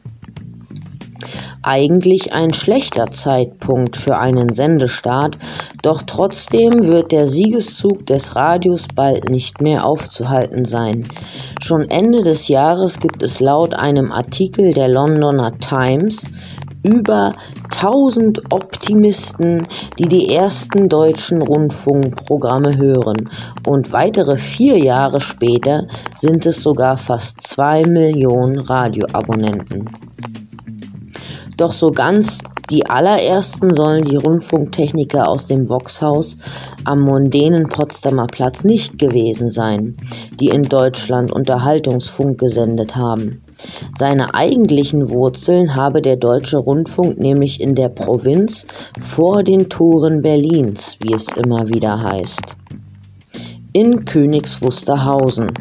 [1.64, 5.38] Eigentlich ein schlechter Zeitpunkt für einen Sendestart,
[5.82, 11.06] doch trotzdem wird der Siegeszug des Radios bald nicht mehr aufzuhalten sein.
[11.60, 16.26] Schon Ende des Jahres gibt es laut einem Artikel der Londoner Times
[16.82, 19.66] über 1000 Optimisten,
[19.98, 23.28] die die ersten deutschen Rundfunkprogramme hören.
[23.66, 29.88] Und weitere vier Jahre später sind es sogar fast zwei Millionen Radioabonnenten.
[31.56, 32.40] Doch so ganz
[32.70, 36.36] die allerersten sollen die Rundfunktechniker aus dem Voxhaus
[36.84, 39.96] am mondänen Potsdamer Platz nicht gewesen sein,
[40.40, 43.42] die in Deutschland Unterhaltungsfunk gesendet haben.
[43.98, 48.66] Seine eigentlichen Wurzeln habe der Deutsche Rundfunk nämlich in der Provinz
[48.98, 52.56] vor den Toren Berlins, wie es immer wieder heißt
[53.72, 55.52] in Königs Wusterhausen.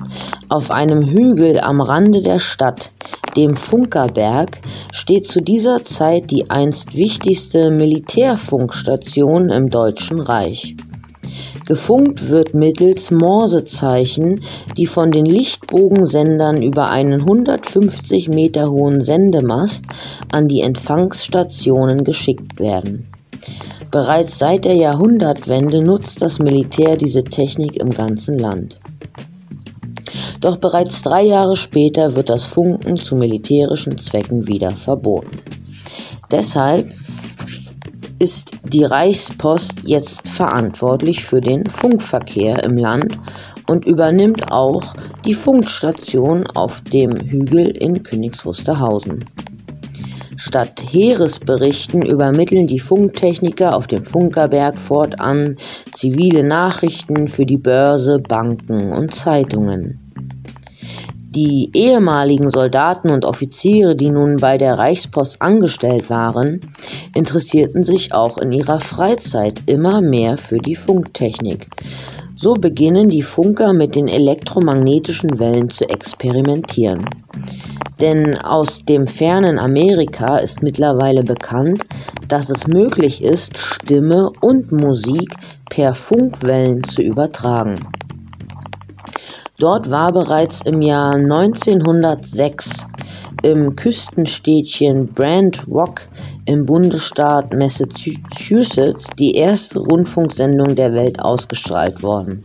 [0.49, 2.91] Auf einem Hügel am Rande der Stadt,
[3.37, 4.61] dem Funkerberg,
[4.91, 10.75] steht zu dieser Zeit die einst wichtigste Militärfunkstation im Deutschen Reich.
[11.67, 14.41] Gefunkt wird mittels Morsezeichen,
[14.77, 19.85] die von den Lichtbogensendern über einen 150 Meter hohen Sendemast
[20.31, 23.07] an die Empfangsstationen geschickt werden.
[23.91, 28.79] Bereits seit der Jahrhundertwende nutzt das Militär diese Technik im ganzen Land.
[30.39, 35.39] Doch bereits drei Jahre später wird das Funken zu militärischen Zwecken wieder verboten.
[36.31, 36.87] Deshalb
[38.21, 43.17] ist die Reichspost jetzt verantwortlich für den Funkverkehr im Land
[43.67, 44.93] und übernimmt auch
[45.25, 49.25] die Funkstation auf dem Hügel in Königs Wusterhausen.
[50.37, 55.57] Statt Heeresberichten übermitteln die Funktechniker auf dem Funkerberg fortan
[55.91, 60.00] zivile Nachrichten für die Börse, Banken und Zeitungen.
[61.33, 66.59] Die ehemaligen Soldaten und Offiziere, die nun bei der Reichspost angestellt waren,
[67.15, 71.67] interessierten sich auch in ihrer Freizeit immer mehr für die Funktechnik.
[72.35, 77.05] So beginnen die Funker mit den elektromagnetischen Wellen zu experimentieren.
[78.01, 81.81] Denn aus dem fernen Amerika ist mittlerweile bekannt,
[82.27, 85.33] dass es möglich ist, Stimme und Musik
[85.69, 87.75] per Funkwellen zu übertragen.
[89.61, 92.87] Dort war bereits im Jahr 1906
[93.43, 96.01] im Küstenstädtchen Brand Rock
[96.45, 102.43] im Bundesstaat Massachusetts die erste Rundfunksendung der Welt ausgestrahlt worden.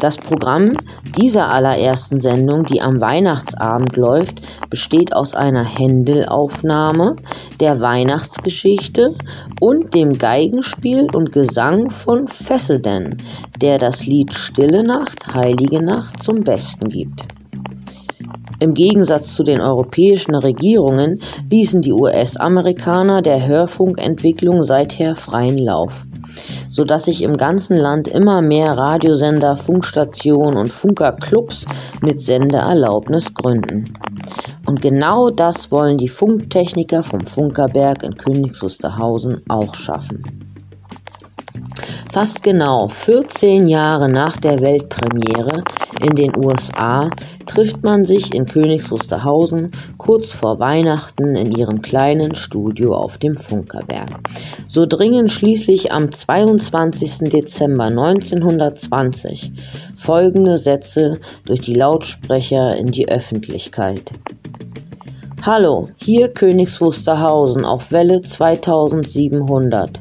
[0.00, 0.72] Das Programm
[1.16, 7.16] dieser allerersten Sendung, die am Weihnachtsabend läuft, besteht aus einer Händel-Aufnahme,
[7.60, 9.12] der Weihnachtsgeschichte
[9.60, 13.18] und dem Geigenspiel und Gesang von Fesselden,
[13.60, 17.26] der das Lied Stille Nacht, Heilige Nacht zum Besten gibt.
[18.60, 21.18] Im Gegensatz zu den europäischen Regierungen
[21.50, 26.04] ließen die US-Amerikaner der Hörfunkentwicklung seither freien Lauf,
[26.68, 31.64] so dass sich im ganzen Land immer mehr Radiosender, Funkstationen und Funkerclubs
[32.02, 33.94] mit Sendeerlaubnis gründen.
[34.66, 40.20] Und genau das wollen die Funktechniker vom Funkerberg in Königs Wusterhausen auch schaffen.
[42.12, 45.62] Fast genau 14 Jahre nach der Weltpremiere
[46.02, 47.10] in den USA
[47.46, 53.36] trifft man sich in Königs Wusterhausen kurz vor Weihnachten in ihrem kleinen Studio auf dem
[53.36, 54.10] Funkerberg.
[54.66, 57.30] So dringen schließlich am 22.
[57.30, 59.52] Dezember 1920
[59.96, 64.12] folgende Sätze durch die Lautsprecher in die Öffentlichkeit.
[65.42, 70.00] Hallo, hier Königs Wusterhausen auf Welle 2700.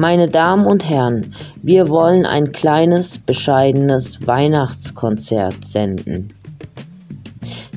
[0.00, 6.32] Meine Damen und Herren, wir wollen ein kleines, bescheidenes Weihnachtskonzert senden.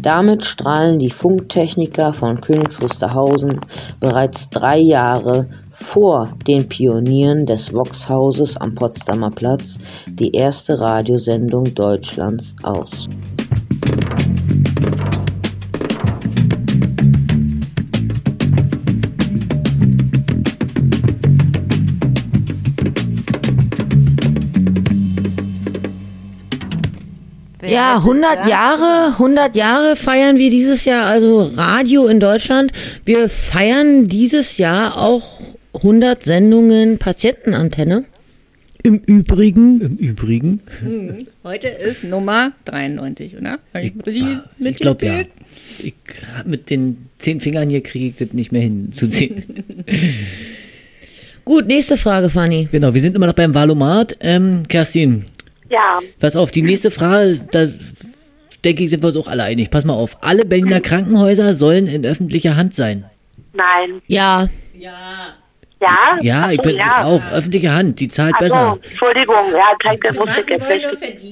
[0.02, 3.60] Damit strahlen die Funktechniker von Königs Wusterhausen
[4.00, 12.56] bereits drei Jahre vor den Pionieren des Voxhauses am Potsdamer Platz die erste Radiosendung Deutschlands
[12.64, 13.10] aus.
[27.74, 32.72] Ja, 100 Jahre, 100 Jahre feiern wir dieses Jahr, also Radio in Deutschland.
[33.04, 35.42] Wir feiern dieses Jahr auch
[35.74, 38.06] 100 Sendungen Patientenantenne.
[38.84, 39.82] Im Übrigen.
[39.82, 40.60] Im Übrigen.
[40.82, 41.18] Hm.
[41.44, 43.58] Heute ist Nummer 93, oder?
[43.82, 43.94] Ich,
[44.60, 45.22] ich glaube ja.
[45.80, 45.96] Ich,
[46.46, 49.44] mit den zehn Fingern hier kriege ich das nicht mehr hinzuziehen.
[51.46, 52.68] Gut, nächste Frage, Fanny.
[52.72, 54.16] Genau, wir sind immer noch beim Valomat.
[54.20, 55.26] Ähm, Kerstin,
[55.70, 57.68] Ja, Pass auf, die nächste Frage, da
[58.64, 59.70] denke ich, sind wir uns auch alle einig.
[59.70, 60.18] Pass mal auf.
[60.22, 63.06] Alle Berliner Krankenhäuser sollen in öffentlicher Hand sein.
[63.54, 64.02] nein.
[64.08, 64.50] Ja.
[64.76, 66.18] Ja?
[66.22, 67.04] Ja, ich Ach so, bin ja.
[67.04, 68.78] auch öffentliche Hand, die zahlt Ach so, besser.
[68.84, 71.26] Entschuldigung, ja, kein, das wusste ich jetzt nicht.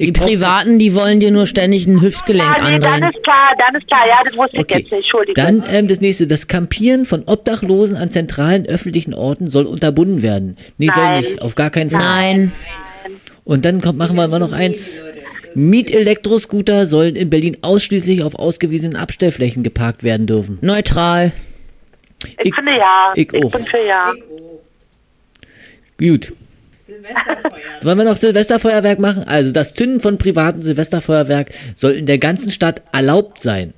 [0.00, 3.12] Die Privaten, die wollen dir nur ständig ein Hüftgelenk Ah, nee, dann andrehen.
[3.14, 4.74] ist klar, dann ist klar, ja, das wusste ich Okay.
[4.78, 5.34] jetzt nicht, Entschuldigung.
[5.44, 10.56] Dann ähm, das nächste, das Campieren von Obdachlosen an zentralen öffentlichen Orten soll unterbunden werden.
[10.78, 11.20] Nee, soll Nein.
[11.20, 12.00] nicht, auf gar keinen Fall.
[12.02, 12.52] Nein.
[13.48, 15.02] Und dann kommt, machen wir mal noch eins.
[15.54, 20.58] Miet-Elektroscooter sollen in Berlin ausschließlich auf ausgewiesenen Abstellflächen geparkt werden dürfen.
[20.60, 21.32] Neutral.
[22.42, 23.12] Ich, finde ja.
[23.14, 23.50] ich auch.
[23.50, 24.12] bin für ja.
[25.98, 26.34] Gut.
[27.80, 29.24] Wollen wir noch Silvesterfeuerwerk machen?
[29.24, 33.72] Also das Zünden von privatem Silvesterfeuerwerk soll in der ganzen Stadt erlaubt sein.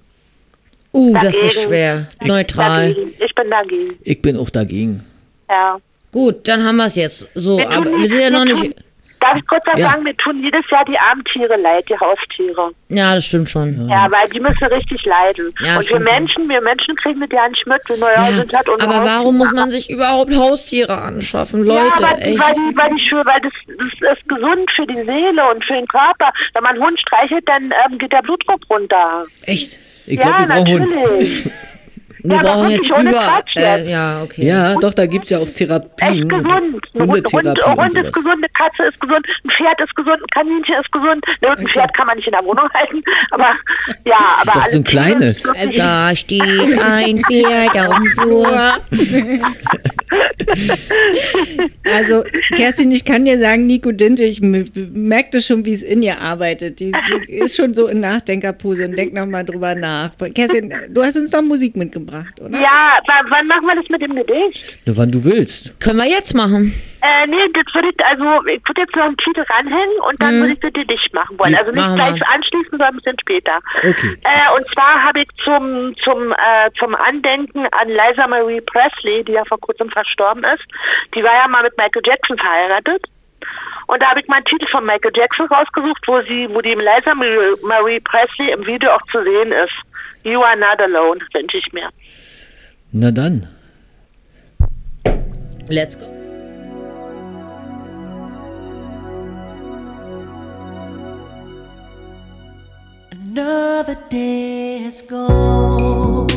[0.92, 1.60] Uh, das ist Dagegen.
[1.62, 2.08] schwer.
[2.24, 2.88] Neutral.
[2.88, 3.14] Dagegen.
[3.24, 3.94] Ich bin dagegen.
[4.02, 5.04] Ich bin auch dagegen.
[5.48, 5.78] Ja.
[6.10, 7.28] Gut, dann haben wir es jetzt.
[7.36, 8.74] So, Wir aber wir sind ja noch tun- nicht.
[9.20, 9.90] Darf ich kurz was Ja.
[9.90, 10.04] sagen?
[10.06, 12.72] Wir tun jedes Jahr die armen Tiere leid, die Haustiere.
[12.88, 13.88] Ja, das stimmt schon.
[13.88, 15.54] Ja, weil die müssen richtig leiden.
[15.62, 16.00] Ja, und wir.
[16.00, 17.80] Menschen, wir Menschen kriegen das ja nicht mit.
[17.86, 19.62] Wir naja, Ja, sind halt unsere aber warum muss Haustiere.
[19.66, 22.02] man sich überhaupt Haustiere anschaffen, ja, Leute?
[22.02, 22.38] weil, echt.
[22.40, 23.52] weil, die, weil, die, weil das,
[24.00, 26.30] das ist gesund für die Seele und für den Körper.
[26.54, 29.26] Wenn man einen Hund streichelt, dann ähm, geht der Blutdruck runter.
[29.44, 29.78] Echt?
[30.06, 30.90] Ich ja, glaube, Hund.
[30.90, 31.50] natürlich.
[32.22, 33.42] Wir ja, brauchen jetzt über.
[33.56, 34.44] Äh, ja, okay.
[34.46, 36.28] Ja, doch, da gibt es ja auch Echt Therapien.
[36.28, 36.46] gesund.
[36.46, 39.96] Ein Hund, Hund, Hundetherapie und Hund ist gesund, eine Katze ist gesund, ein Pferd ist
[39.96, 41.24] gesund, ein Kaninchen ist gesund.
[41.42, 43.48] Ne, ein Pferd kann man nicht in der Wohnung halten, aber
[44.04, 45.44] ja, aber Doch, so ein kleines.
[45.44, 46.42] Wirklich- Da steht
[46.80, 48.72] ein Pferd auf dem Flur.
[51.92, 52.24] Also,
[52.56, 56.20] Kerstin, ich kann dir sagen, Nico Dinte, ich merke das schon, wie es in ihr
[56.20, 56.80] arbeitet.
[56.80, 56.92] Die,
[57.28, 60.10] die ist schon so in Nachdenkerpose und denkt nochmal drüber nach.
[60.34, 62.09] Kerstin, du hast uns doch Musik mitgebracht,
[62.40, 62.58] oder?
[62.58, 64.78] Ja, wann, wann machen wir das mit dem Gedicht?
[64.86, 65.78] Nur wann du willst.
[65.80, 66.74] Können wir jetzt machen?
[67.02, 70.40] Äh, nee, das würde ich, also ich würde jetzt noch einen Titel ranhängen und dann
[70.40, 71.54] würde ich das Gedicht machen wollen.
[71.54, 72.30] Also nicht machen gleich wir.
[72.30, 73.58] anschließen, sondern ein bisschen später.
[73.78, 74.18] Okay.
[74.22, 79.32] Äh, und zwar habe ich zum, zum, äh, zum Andenken an Liza Marie Presley, die
[79.32, 80.64] ja vor kurzem verstorben ist,
[81.14, 83.06] die war ja mal mit Michael Jackson verheiratet.
[83.86, 86.74] Und da habe ich mal einen Titel von Michael Jackson rausgesucht, wo sie, wo die
[86.74, 89.74] Liza Marie, Marie Presley im Video auch zu sehen ist.
[90.22, 91.88] You are not alone, wünsche ich mir.
[92.92, 93.48] Na dann.
[95.68, 96.06] Let's go.
[103.12, 106.28] Another day has gone.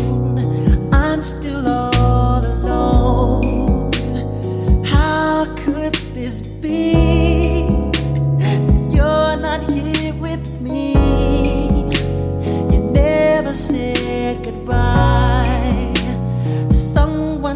[0.94, 3.92] I'm still all alone.
[4.86, 6.94] How could this be?
[8.96, 9.93] You're not here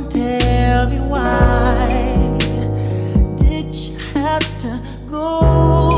[0.09, 1.87] tell me why.
[3.37, 4.79] Did you have to
[5.09, 5.96] go?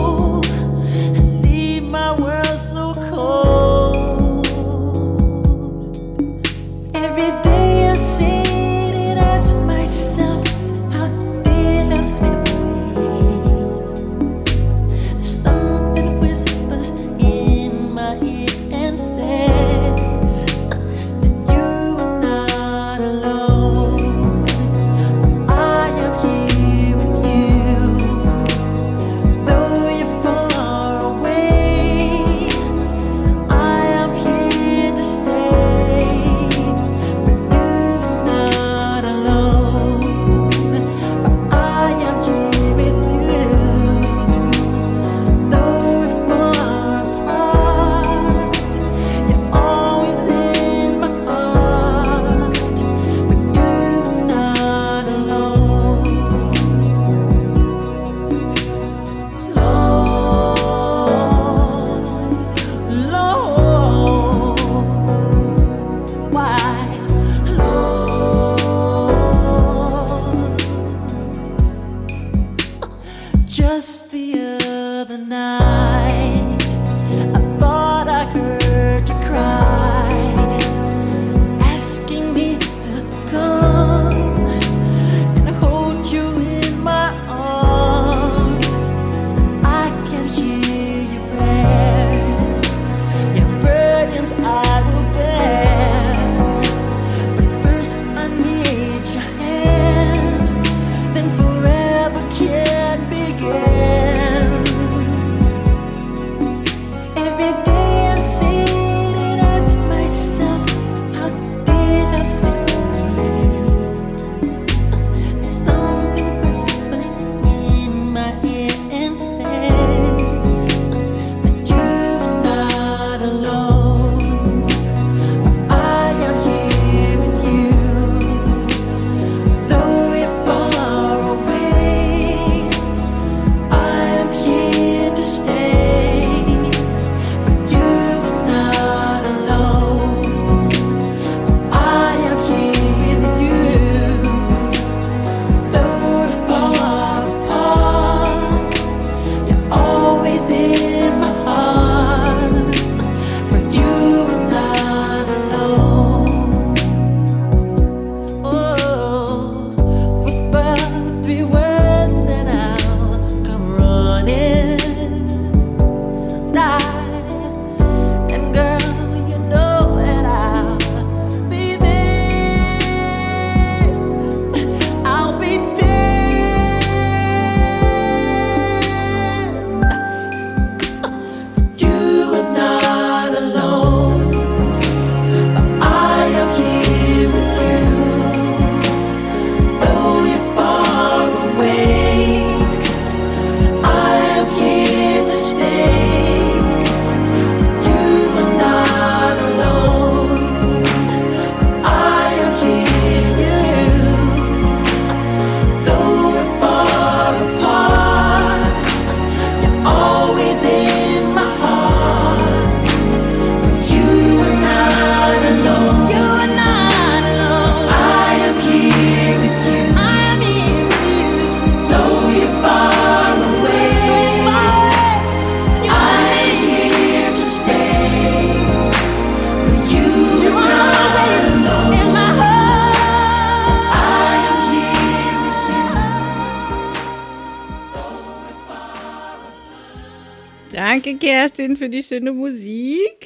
[241.60, 243.26] Kerstin, für die schöne Musik.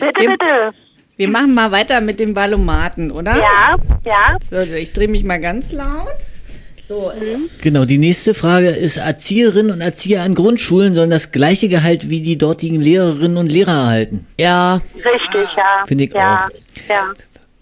[0.00, 0.74] Bitte, wir, bitte.
[1.16, 3.36] Wir machen mal weiter mit dem Ballomaten, oder?
[3.36, 4.36] Ja, ja.
[4.48, 6.08] So, also ich drehe mich mal ganz laut.
[6.88, 7.12] So,
[7.62, 12.20] Genau, die nächste Frage ist, Erzieherinnen und Erzieher an Grundschulen sollen das gleiche Gehalt wie
[12.20, 14.26] die dortigen Lehrerinnen und Lehrer erhalten.
[14.38, 14.82] Ja.
[14.96, 15.84] Richtig, ja.
[15.86, 16.48] Finde ich ja,
[16.88, 17.12] Ja.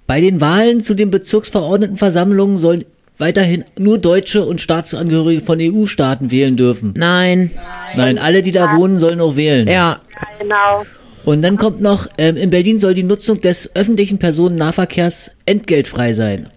[0.06, 2.84] Bei den Wahlen zu den Bezirksverordnetenversammlungen sollen
[3.20, 6.94] weiterhin nur Deutsche und Staatsangehörige von EU-Staaten wählen dürfen.
[6.96, 7.50] Nein.
[7.94, 9.68] Nein, alle, die da wohnen, sollen auch wählen.
[9.68, 10.00] Ja.
[10.40, 10.84] Genau.
[11.24, 16.48] Und dann kommt noch, ähm, in Berlin soll die Nutzung des öffentlichen Personennahverkehrs entgeltfrei sein.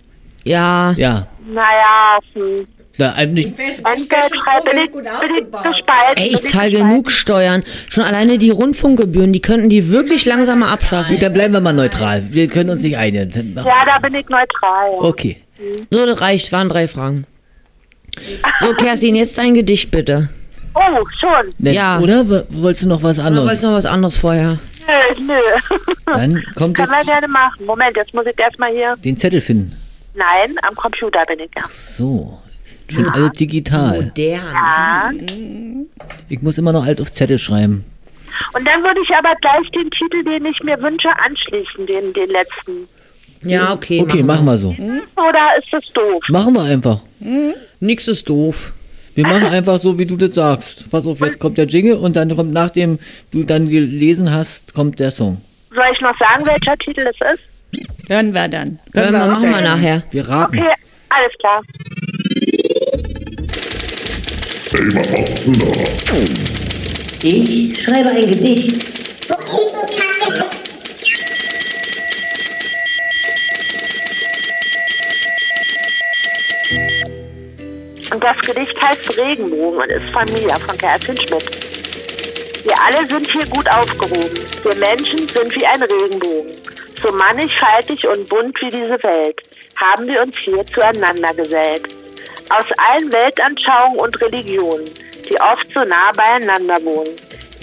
[0.44, 0.94] Ja.
[0.98, 1.28] Ja.
[1.46, 2.66] Naja, hm.
[2.98, 6.24] Na, einem nicht, Entgeltfrei bin ich, bin ich gespalten.
[6.24, 7.64] Ey, ich zahle genug Steuern.
[7.90, 11.16] Schon alleine die Rundfunkgebühren, die könnten die wirklich langsamer abschaffen.
[11.16, 12.24] gut, dann bleiben wir mal neutral.
[12.30, 13.56] Wir können uns nicht einigen.
[13.56, 14.92] Ja, da bin ich neutral.
[15.00, 15.38] Okay.
[15.92, 16.52] So, das reicht.
[16.52, 17.26] Waren drei Fragen.
[18.62, 20.30] So, Kerstin, jetzt dein Gedicht bitte.
[20.76, 21.54] Oh, schon.
[21.60, 22.00] Nett, Ja.
[22.00, 23.46] Oder W- wolltest du noch was Oder anderes?
[23.48, 24.60] wolltest du noch was anderes vorher?
[25.18, 25.34] Nö, nö.
[26.06, 27.66] Dann kommt wir jetzt gerne machen.
[27.66, 28.96] Moment, jetzt muss ich erstmal hier.
[28.98, 29.76] den Zettel finden.
[30.16, 31.64] Nein, am Computer bin ich ja.
[31.70, 32.40] So.
[32.90, 34.02] Schon alles digital.
[34.04, 34.16] Modern.
[34.54, 35.12] Ja.
[36.30, 37.86] Ich muss immer noch alt auf Zettel schreiben.
[38.54, 42.30] Und dann würde ich aber gleich den Titel, den ich mir wünsche, anschließen, den, den
[42.30, 42.88] letzten.
[43.44, 44.02] Ja, okay.
[44.02, 44.70] Okay, machen wir so.
[44.70, 46.24] Oder ist das doof?
[46.30, 47.00] Machen wir einfach.
[47.80, 48.74] Nix ist doof.
[49.16, 50.90] Wir machen einfach so, wie du das sagst.
[50.90, 52.98] Pass auf, jetzt kommt der Jingle und dann kommt, nachdem
[53.32, 55.40] du dann gelesen hast, kommt der Song.
[55.74, 57.44] Soll ich noch sagen, welcher Titel es ist?
[58.08, 58.80] hören wir dann.
[58.92, 60.04] Können wir, machen wir nachher.
[60.12, 60.58] Wir raten.
[60.60, 60.68] Okay,
[61.10, 61.62] alles klar.
[67.22, 68.94] Ich schreibe ein Gedicht.
[78.14, 82.64] Und das Gedicht heißt Regenbogen und ist von von Kerstin Schmidt.
[82.64, 84.40] Wir alle sind hier gut aufgehoben.
[84.62, 86.52] Wir Menschen sind wie ein Regenbogen.
[87.02, 89.42] So mannigfaltig und bunt wie diese Welt
[89.78, 91.88] haben wir uns hier zueinander gesellt.
[92.50, 94.86] Aus allen Weltanschauungen und Religionen,
[95.28, 97.16] die oft so nah beieinander wohnen.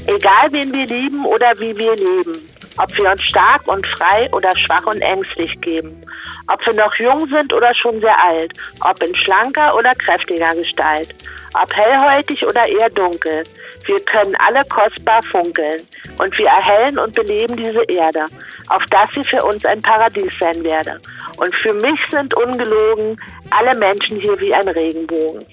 [0.09, 2.51] Egal wen wir lieben oder wie wir leben.
[2.77, 6.05] Ob wir uns stark und frei oder schwach und ängstlich geben.
[6.53, 8.53] Ob wir noch jung sind oder schon sehr alt.
[8.81, 11.15] Ob in schlanker oder kräftiger Gestalt.
[11.55, 13.45] Ob hellhäutig oder eher dunkel.
[13.85, 15.87] Wir können alle kostbar funkeln.
[16.19, 18.25] Und wir erhellen und beleben diese Erde,
[18.69, 21.01] auf dass sie für uns ein Paradies sein werde.
[21.39, 23.21] Und für mich sind ungelogen
[23.51, 25.45] alle Menschen hier wie ein Regenbogen.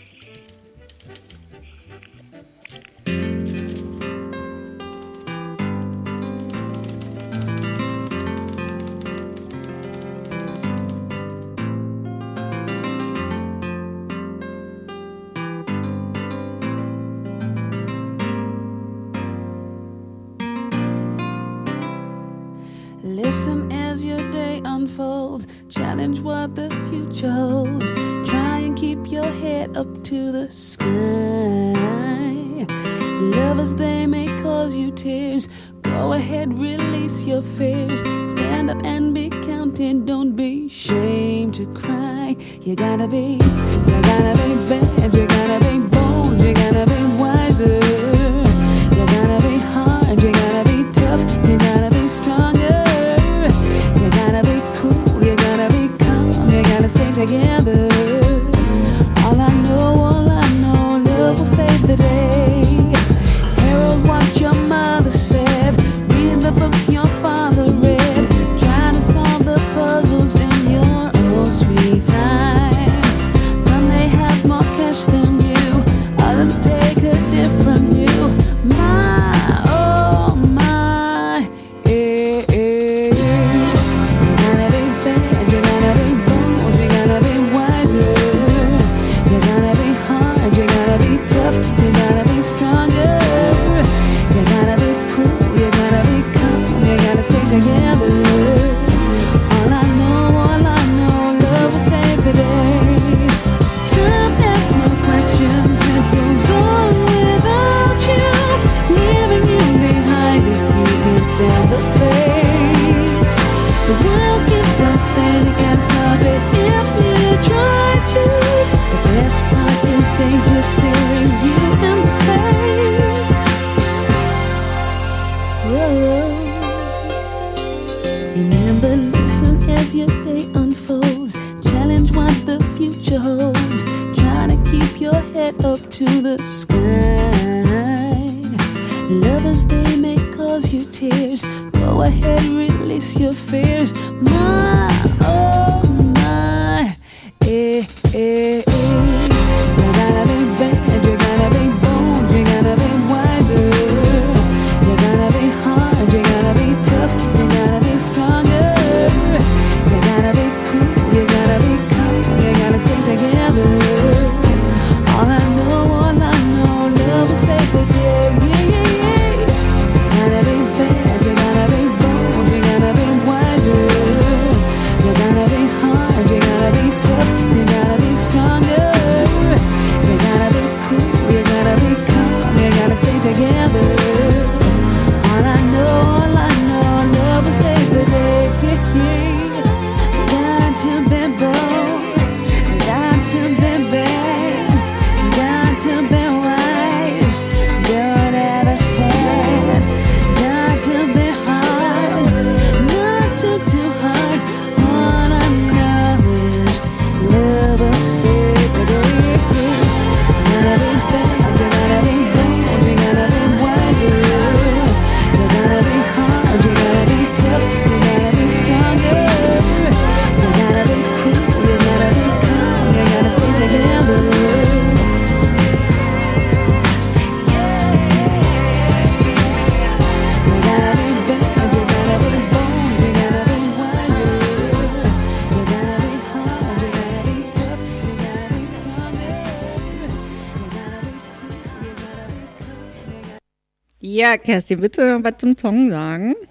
[244.27, 246.35] Ja, Kerstin, bitte was zum Song sagen.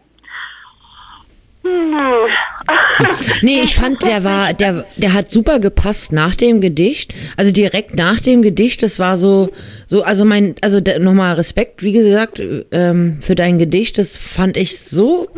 [3.42, 7.12] Nee, ich fand, der war, der, der hat super gepasst nach dem Gedicht.
[7.36, 9.50] Also direkt nach dem Gedicht, das war so,
[9.86, 13.98] so, also mein, also nochmal Respekt, wie gesagt, ähm, für dein Gedicht.
[13.98, 15.28] Das fand ich so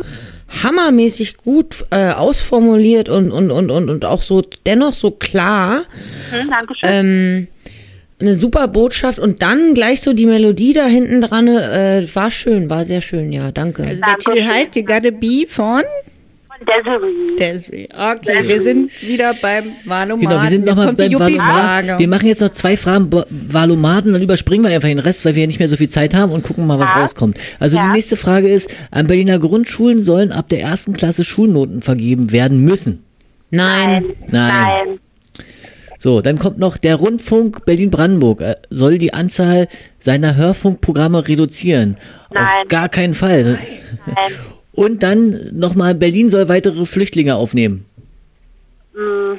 [0.63, 5.83] hammermäßig gut äh, ausformuliert und, und, und, und, und auch so, dennoch so klar.
[6.31, 6.89] Hm, Dankeschön.
[6.89, 7.47] Ähm,
[8.19, 12.69] eine super Botschaft und dann gleich so die Melodie da hinten dran, äh, war schön,
[12.69, 13.83] war sehr schön, ja, danke.
[13.83, 15.83] Also der Titel heißt You Gotta Be von
[16.67, 17.37] Desiree.
[17.39, 17.87] Desiree.
[17.93, 20.27] Okay, wir sind wieder beim Valomaten.
[20.27, 21.09] Genau, wir sind nochmal beim.
[21.09, 21.95] Juppie-Frage.
[21.97, 25.43] Wir machen jetzt noch zwei Fragen Valomaten, dann überspringen wir einfach den Rest, weil wir
[25.43, 27.01] ja nicht mehr so viel Zeit haben und gucken mal, was Ja.
[27.01, 27.37] rauskommt.
[27.61, 27.85] Also Ja.
[27.85, 32.65] die nächste Frage ist, an Berliner Grundschulen sollen ab der ersten Klasse Schulnoten vergeben werden
[32.65, 33.03] müssen.
[33.51, 34.03] Nein.
[34.29, 34.99] Nein.
[36.01, 39.67] So, dann kommt noch der Rundfunk Berlin-Brandenburg äh, soll die Anzahl
[39.99, 41.97] seiner Hörfunkprogramme reduzieren.
[42.33, 42.43] Nein.
[42.61, 43.59] Auf gar keinen Fall.
[44.05, 44.15] Nein.
[44.71, 47.83] Und dann nochmal, Berlin soll weitere Flüchtlinge aufnehmen.
[48.93, 49.37] Hm,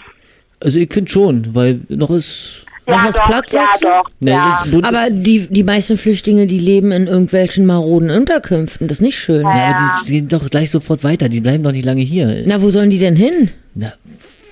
[0.61, 2.66] Also ich finde schon, weil noch ist...
[2.86, 3.86] Ja, was doch, Platz, ja, sagst du?
[3.86, 4.04] doch.
[4.18, 4.64] Ne, ja.
[4.82, 8.88] Aber die, die meisten Flüchtlinge, die leben in irgendwelchen maroden Unterkünften.
[8.88, 9.42] Das ist nicht schön.
[9.42, 11.28] Ja, aber die gehen doch gleich sofort weiter.
[11.28, 12.42] Die bleiben doch nicht lange hier.
[12.46, 13.50] Na, wo sollen die denn hin?
[13.74, 13.92] Na,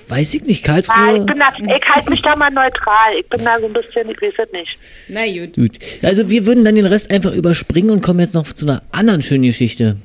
[0.08, 0.64] weiß ich nicht.
[0.64, 1.18] Karlsruhe.
[1.18, 3.12] ich, bin da, ich halte mich da mal neutral.
[3.18, 4.78] Ich bin da so ein bisschen, ich weiß es nicht.
[5.08, 5.54] Na gut.
[5.54, 5.78] Gut.
[6.02, 9.22] Also wir würden dann den Rest einfach überspringen und kommen jetzt noch zu einer anderen
[9.22, 9.96] schönen Geschichte.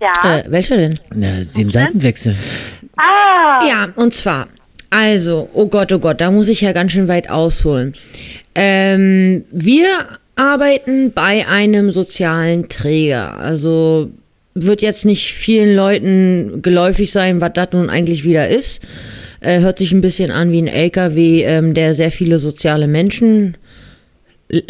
[0.00, 0.38] Ja.
[0.38, 0.94] Äh, welche denn?
[1.14, 2.36] Na, dem Seitenwechsel.
[2.96, 4.48] Ah, Ja, und zwar,
[4.90, 7.94] also, oh Gott, oh Gott, da muss ich ja ganz schön weit ausholen.
[8.54, 9.86] Ähm, wir
[10.36, 13.36] arbeiten bei einem sozialen Träger.
[13.38, 14.10] Also
[14.54, 18.80] wird jetzt nicht vielen Leuten geläufig sein, was das nun eigentlich wieder ist.
[19.44, 23.56] Äh, hört sich ein bisschen an wie ein LKW, ähm, der sehr viele soziale Menschen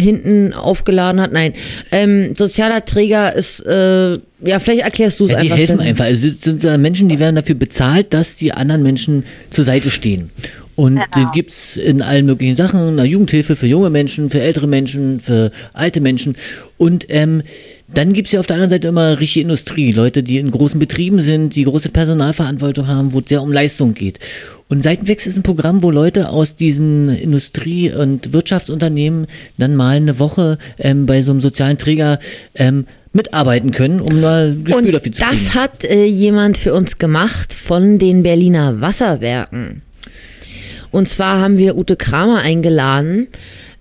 [0.00, 1.32] hinten aufgeladen hat.
[1.32, 1.52] Nein,
[1.90, 5.56] ähm, sozialer Träger ist, äh, ja, vielleicht erklärst du es Ja, die einfach.
[5.58, 5.88] helfen Steffen.
[5.88, 6.04] einfach.
[6.04, 10.30] Also, Es sind Menschen, die werden dafür bezahlt, dass die anderen Menschen zur Seite stehen.
[10.76, 11.06] Und Genau.
[11.16, 15.50] die gibt's in allen möglichen Sachen, eine Jugendhilfe für junge Menschen, für ältere Menschen, für
[15.72, 16.36] alte Menschen.
[16.78, 17.42] Und ähm,
[17.86, 21.20] dann gibt's ja auf der anderen Seite immer richtige Industrie, Leute, die in großen Betrieben
[21.20, 24.18] sind, die große Personalverantwortung haben, wo es sehr um Leistung geht.
[24.68, 29.26] Und Seitenwechsel ist ein Programm, wo Leute aus diesen Industrie- und Wirtschaftsunternehmen
[29.58, 32.18] dann mal eine Woche ähm, bei so einem sozialen Träger
[32.54, 35.32] ähm, mitarbeiten können, um mal ein Gespür Und dafür zu kriegen.
[35.32, 39.82] das hat äh, jemand für uns gemacht von den Berliner Wasserwerken.
[40.90, 43.28] Und zwar haben wir Ute Kramer eingeladen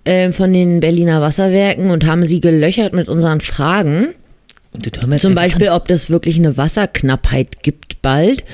[0.04, 4.08] äh, von den Berliner Wasserwerken und haben sie gelöchert mit unseren Fragen.
[4.72, 8.44] Und das hören wir jetzt Zum Beispiel, ob es wirklich eine Wasserknappheit gibt bald.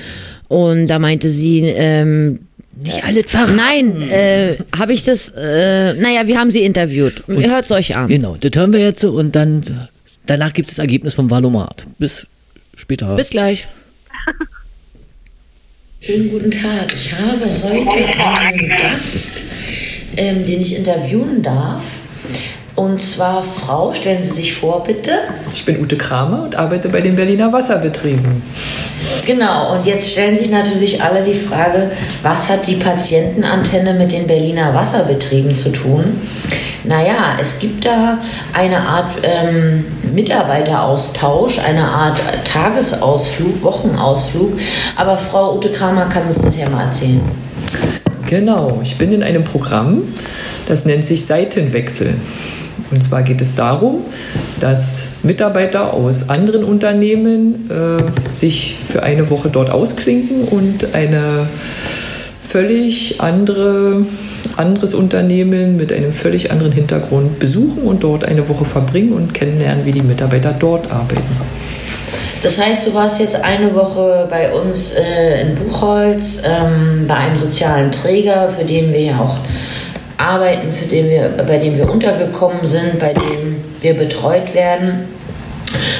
[0.47, 2.39] Und da meinte sie, ähm,
[2.75, 3.55] nicht alles verraten.
[3.55, 7.23] Nein, äh, habe ich das, äh, naja, wir haben sie interviewt.
[7.27, 8.07] Hört es euch an.
[8.07, 9.63] Genau, das hören wir jetzt und dann
[10.25, 11.85] danach gibt es das Ergebnis vom Valomat.
[11.99, 12.25] Bis
[12.75, 13.15] später.
[13.15, 13.67] Bis gleich.
[15.99, 16.91] Schönen guten Tag.
[16.95, 19.40] Ich habe heute einen Gast,
[20.17, 21.83] ähm, den ich interviewen darf.
[22.75, 25.11] Und zwar Frau, stellen Sie sich vor, bitte.
[25.53, 28.41] Ich bin Ute Kramer und arbeite bei den Berliner Wasserbetrieben.
[29.25, 31.91] Genau, und jetzt stellen sich natürlich alle die Frage,
[32.23, 36.21] was hat die Patientenantenne mit den Berliner Wasserbetrieben zu tun?
[36.83, 38.17] Naja, es gibt da
[38.53, 44.57] eine Art ähm, Mitarbeiteraustausch, eine Art Tagesausflug, Wochenausflug.
[44.95, 47.21] Aber Frau Ute Kramer kann uns das ja mal erzählen.
[48.31, 50.03] Genau, ich bin in einem Programm,
[50.65, 52.13] das nennt sich Seitenwechsel.
[52.89, 54.05] Und zwar geht es darum,
[54.61, 61.49] dass Mitarbeiter aus anderen Unternehmen äh, sich für eine Woche dort ausklinken und eine
[62.41, 64.05] völlig andere
[64.55, 69.85] anderes Unternehmen mit einem völlig anderen Hintergrund besuchen und dort eine Woche verbringen und kennenlernen,
[69.85, 71.21] wie die Mitarbeiter dort arbeiten.
[72.41, 77.37] Das heißt, du warst jetzt eine Woche bei uns äh, in Buchholz, ähm, bei einem
[77.37, 79.37] sozialen Träger, für den wir ja auch
[80.17, 85.07] arbeiten, für den wir, bei dem wir untergekommen sind, bei dem wir betreut werden.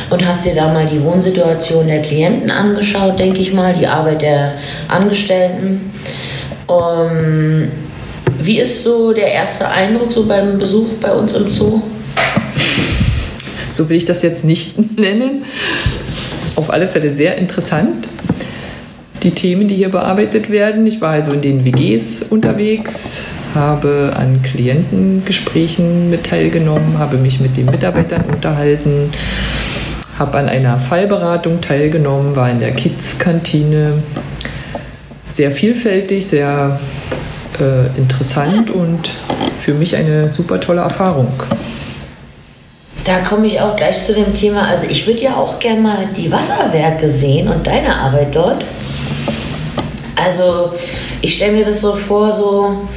[0.09, 4.23] Und hast dir da mal die Wohnsituation der Klienten angeschaut, denke ich mal, die Arbeit
[4.23, 4.53] der
[4.87, 5.93] Angestellten.
[6.67, 7.69] Um,
[8.41, 11.81] wie ist so der erste Eindruck so beim Besuch bei uns im Zoo?
[13.69, 15.45] So will ich das jetzt nicht nennen.
[16.71, 18.07] Alle Fälle sehr interessant.
[19.23, 20.87] Die Themen, die hier bearbeitet werden.
[20.87, 27.57] Ich war also in den WGs unterwegs, habe an Klientengesprächen mit teilgenommen, habe mich mit
[27.57, 29.11] den Mitarbeitern unterhalten,
[30.17, 34.01] habe an einer Fallberatung teilgenommen, war in der Kids-Kantine.
[35.29, 36.79] Sehr vielfältig, sehr
[37.59, 39.09] äh, interessant und
[39.61, 41.31] für mich eine super tolle Erfahrung.
[43.05, 44.67] Da komme ich auch gleich zu dem Thema.
[44.67, 48.63] Also ich würde ja auch gerne mal die Wasserwerke sehen und deine Arbeit dort.
[50.23, 50.71] Also
[51.21, 52.87] ich stelle mir das so vor, so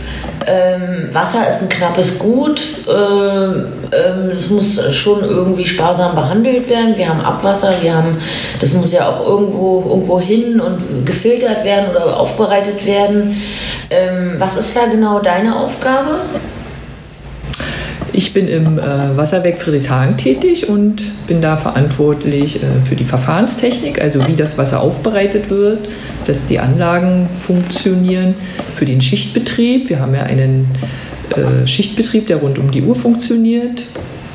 [0.46, 2.60] ähm, Wasser ist ein knappes Gut.
[2.86, 6.96] Ähm, ähm, es muss schon irgendwie sparsam behandelt werden.
[6.98, 8.18] Wir haben Abwasser, wir haben,
[8.60, 13.40] das muss ja auch irgendwo, irgendwo hin und gefiltert werden oder aufbereitet werden.
[13.88, 16.16] Ähm, was ist da genau deine Aufgabe?
[18.12, 24.00] Ich bin im äh, Wasserwerk Friedrichshagen tätig und bin da verantwortlich äh, für die Verfahrenstechnik,
[24.00, 25.80] also wie das Wasser aufbereitet wird,
[26.24, 28.34] dass die Anlagen funktionieren,
[28.76, 29.88] für den Schichtbetrieb.
[29.88, 30.68] Wir haben ja einen
[31.30, 33.82] äh, Schichtbetrieb, der rund um die Uhr funktioniert,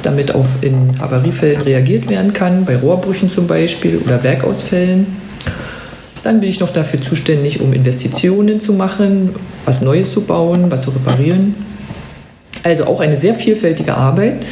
[0.04, 5.08] damit auf in Havariefällen reagiert werden kann, bei Rohrbrüchen zum Beispiel oder Werkausfällen.
[6.24, 9.36] Dann bin ich noch dafür zuständig, um Investitionen zu machen,
[9.66, 11.56] was Neues zu bauen, was zu reparieren.
[12.64, 14.44] Also auch eine sehr vielfältige Arbeit,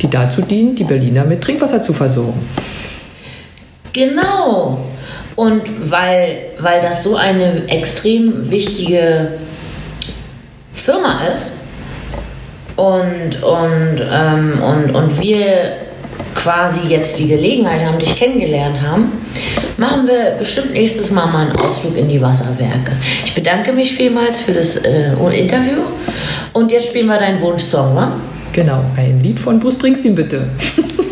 [0.00, 2.40] die dazu dient, die Berliner mit Trinkwasser zu versorgen.
[3.92, 4.78] Genau.
[5.36, 9.28] Und weil, weil das so eine extrem wichtige
[10.72, 11.56] Firma ist
[12.76, 15.76] und, und, ähm, und, und wir
[16.34, 19.12] quasi jetzt die Gelegenheit haben, dich kennengelernt haben,
[19.76, 22.92] machen wir bestimmt nächstes Mal mal einen Ausflug in die Wasserwerke.
[23.24, 25.82] Ich bedanke mich vielmals für das äh, Interview
[26.52, 28.12] und jetzt spielen wir deinen Wunschsong, wa?
[28.52, 30.46] Genau, ein Lied von Bruce Springsteen bitte.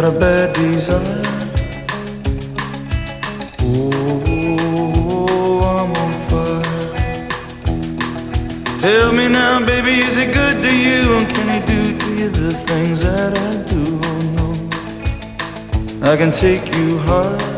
[0.00, 1.22] got a bad desire.
[3.60, 4.80] Oh,
[5.74, 6.62] I'm on fire.
[8.78, 11.16] Tell me now, baby, is he good to you?
[11.16, 14.00] And can he do to you the things that I do?
[14.10, 14.48] Oh, no.
[16.08, 17.57] I can take you high.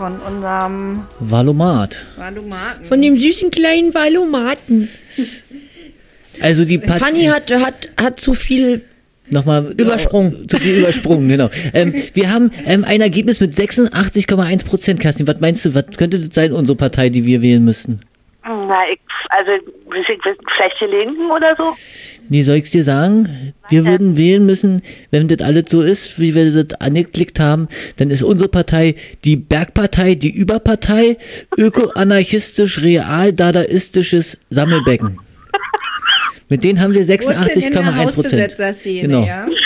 [0.00, 1.98] Von unserem Valomat.
[2.16, 2.86] Valomaten.
[2.86, 4.88] Von dem süßen kleinen Valomaten.
[6.40, 8.80] Also die Fanny Patient hat, hat, hat zu viel
[9.28, 10.48] nochmal Übersprungen.
[10.48, 11.50] Zu viel übersprungen, genau.
[11.74, 15.26] Ähm, wir haben ähm, ein Ergebnis mit 86,1 Prozent, Kerstin.
[15.26, 18.00] Was meinst du, was könnte das sein, unsere Partei, die wir wählen müssten?
[18.70, 19.00] Na, ich,
[19.30, 19.50] also
[19.96, 20.06] ich,
[20.54, 21.74] vielleicht die Linken oder so?
[22.28, 23.52] Nee, soll ich dir sagen?
[23.68, 27.66] Wir würden wählen müssen, wenn das alles so ist, wie wir das angeklickt haben,
[27.96, 28.94] dann ist unsere Partei
[29.24, 31.16] die Bergpartei, die Überpartei,
[31.58, 35.18] öko-anarchistisch, real-dadaistisches Sammelbecken.
[36.48, 38.56] Mit denen haben wir 86,1 Prozent.
[38.84, 39.24] Genau.
[39.24, 39.48] Ja?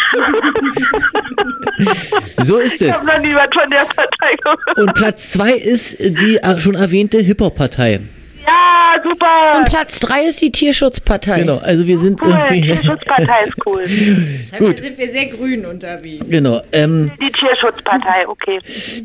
[2.42, 2.94] So ist Ich es.
[2.94, 4.78] habe noch nie was von der Partei gehört.
[4.78, 8.00] Und Platz zwei ist die schon erwähnte Hip-Hop-Partei.
[8.94, 9.58] Ja, super.
[9.58, 11.40] Und Platz 3 ist die Tierschutzpartei.
[11.40, 12.72] Genau, also wir sind Cool, die irgendwie.
[12.72, 13.84] Tierschutzpartei ist cool.
[14.58, 14.80] Gut.
[14.80, 16.26] sind wir sehr grün unterwegs.
[16.28, 18.58] Genau, ähm, Die Tierschutzpartei, okay.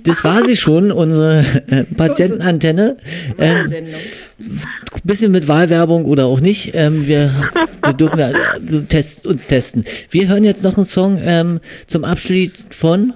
[0.03, 2.97] das war sie schon, unsere äh, Patientenantenne.
[3.37, 3.87] Ähm,
[5.03, 6.71] bisschen mit Wahlwerbung oder auch nicht.
[6.73, 7.31] Ähm, wir,
[7.83, 9.83] wir dürfen ja, äh, test, uns testen.
[10.09, 13.13] Wir hören jetzt noch einen Song ähm, zum Abschied von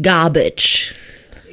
[0.00, 0.94] Garbage.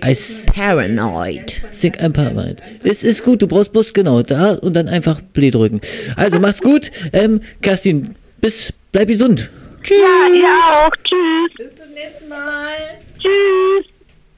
[0.06, 1.62] Ice Paranoid.
[1.80, 2.62] Think I'm Paranoid.
[2.84, 5.82] Es ist gut, du brauchst Bus genau da und dann einfach Play drücken.
[6.16, 6.92] Also macht's gut.
[7.14, 9.50] Ähm, Kerstin, bis, bleib gesund.
[9.84, 9.98] Tschüss.
[9.98, 10.96] Ja, ihr auch.
[11.04, 11.54] Tschüss.
[11.58, 12.74] Bis zum nächsten Mal.
[13.20, 13.86] Tschüss.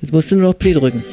[0.01, 1.03] Jetzt musst du nur noch Play drücken.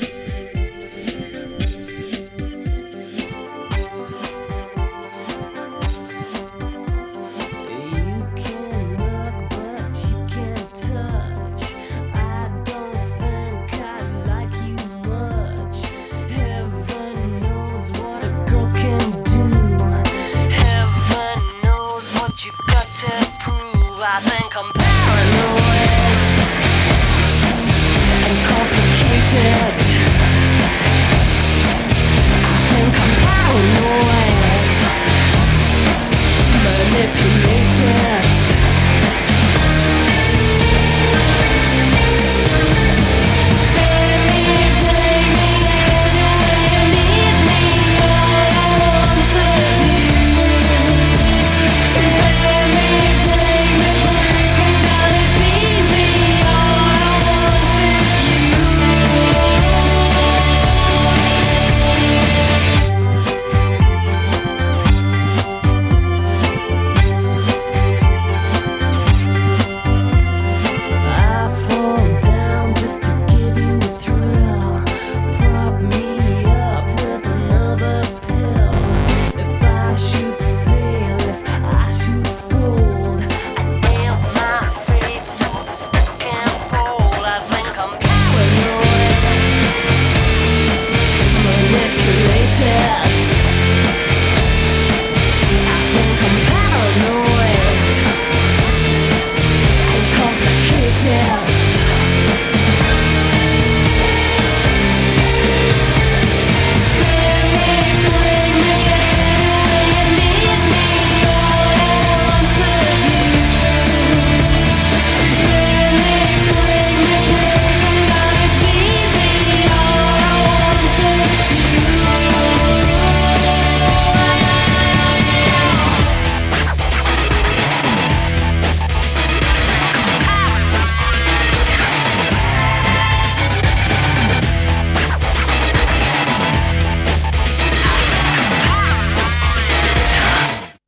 [23.99, 26.23] I think I'm paranoid
[28.27, 29.86] and complicated.